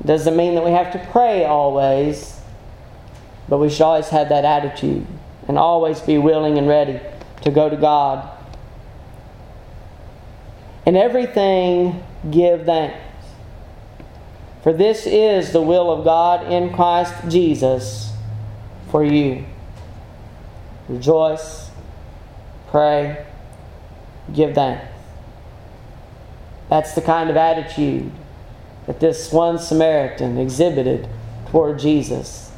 doesn't 0.05 0.35
mean 0.35 0.55
that 0.55 0.63
we 0.63 0.71
have 0.71 0.91
to 0.93 1.07
pray 1.11 1.45
always, 1.45 2.39
but 3.47 3.59
we 3.59 3.69
should 3.69 3.83
always 3.83 4.09
have 4.09 4.29
that 4.29 4.45
attitude 4.45 5.05
and 5.47 5.57
always 5.57 5.99
be 5.99 6.17
willing 6.17 6.57
and 6.57 6.67
ready 6.67 6.99
to 7.41 7.51
go 7.51 7.69
to 7.69 7.77
God. 7.77 8.27
In 10.85 10.95
everything, 10.95 12.03
give 12.31 12.65
thanks. 12.65 12.97
For 14.63 14.73
this 14.73 15.05
is 15.05 15.51
the 15.51 15.61
will 15.61 15.91
of 15.91 16.03
God 16.03 16.51
in 16.51 16.73
Christ 16.73 17.13
Jesus 17.27 18.11
for 18.89 19.03
you. 19.03 19.45
Rejoice, 20.89 21.69
pray, 22.69 23.25
give 24.33 24.55
thanks. 24.55 24.85
That's 26.69 26.93
the 26.93 27.01
kind 27.01 27.29
of 27.29 27.35
attitude 27.35 28.11
that 28.87 28.99
this 28.99 29.31
one 29.31 29.59
Samaritan 29.59 30.37
exhibited 30.37 31.07
toward 31.47 31.79
Jesus. 31.79 32.51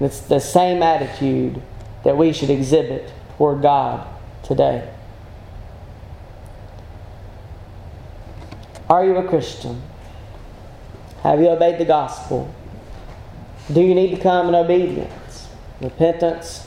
it's 0.00 0.20
the 0.20 0.40
same 0.40 0.82
attitude 0.82 1.60
that 2.04 2.16
we 2.16 2.32
should 2.32 2.50
exhibit 2.50 3.12
toward 3.36 3.62
God 3.62 4.06
today. 4.42 4.88
Are 8.88 9.04
you 9.04 9.16
a 9.16 9.28
Christian? 9.28 9.82
Have 11.22 11.40
you 11.40 11.48
obeyed 11.48 11.78
the 11.78 11.84
gospel? 11.84 12.54
Do 13.72 13.80
you 13.80 13.94
need 13.94 14.14
to 14.14 14.20
come 14.22 14.48
in 14.48 14.54
obedience, 14.54 15.48
repentance, 15.80 16.65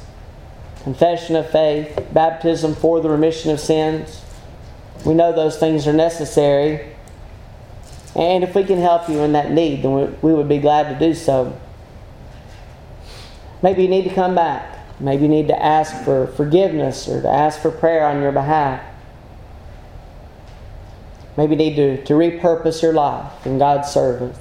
confession 0.83 1.35
of 1.35 1.49
faith, 1.49 2.07
baptism 2.13 2.75
for 2.75 3.01
the 3.01 3.09
remission 3.09 3.51
of 3.51 3.59
sins? 3.59 4.23
We 5.05 5.13
know 5.13 5.31
those 5.31 5.57
things 5.57 5.87
are 5.87 5.93
necessary 5.93 6.95
and 8.15 8.43
if 8.43 8.55
we 8.55 8.63
can 8.63 8.79
help 8.79 9.07
you 9.07 9.19
in 9.21 9.33
that 9.33 9.51
need, 9.51 9.83
then 9.83 10.17
we, 10.21 10.33
would 10.33 10.49
be 10.49 10.57
glad 10.57 10.91
to 10.91 10.99
do 10.99 11.13
so. 11.13 11.57
Maybe 13.61 13.83
you 13.83 13.87
need 13.87 14.03
to 14.05 14.13
come 14.13 14.35
back. 14.35 14.77
Maybe 14.99 15.23
you 15.23 15.29
need 15.29 15.47
to 15.47 15.63
ask 15.63 16.03
for 16.03 16.27
forgiveness 16.27 17.07
or 17.07 17.21
to 17.21 17.29
ask 17.29 17.61
for 17.61 17.71
prayer 17.71 18.05
on 18.05 18.21
your 18.21 18.31
behalf. 18.31 18.81
Maybe 21.37 21.55
you 21.55 21.57
need 21.57 21.75
to, 21.75 22.03
to 22.05 22.13
repurpose 22.13 22.81
your 22.81 22.93
life 22.93 23.45
in 23.45 23.59
God's 23.59 23.89
service. 23.89 24.37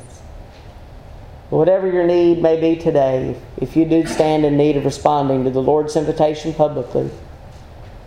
Whatever 1.51 1.91
your 1.91 2.07
need 2.07 2.43
may 2.43 2.61
be 2.61 2.77
today, 2.77 3.35
if 3.57 3.75
you 3.75 3.87
do 3.87 4.05
stand 4.07 4.45
in 4.45 4.59
need 4.59 4.77
of 4.77 4.85
responding 4.85 5.45
to 5.45 5.51
the 5.51 5.63
Lord's 5.63 5.97
invitation 5.97 6.53
publicly, 6.53 7.11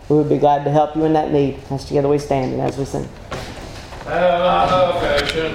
we 0.08 0.16
would 0.16 0.28
be 0.28 0.38
glad 0.38 0.62
to 0.62 0.70
help 0.70 0.94
you 0.94 1.04
in 1.04 1.12
that 1.14 1.32
need. 1.32 1.58
As 1.68 1.84
together 1.84 2.06
we 2.06 2.18
stand 2.18 2.52
and 2.52 2.62
as 2.62 2.78
we 2.78 2.84
sing. 2.84 3.08
Uh, 4.06 4.68
Salvation 4.68 5.50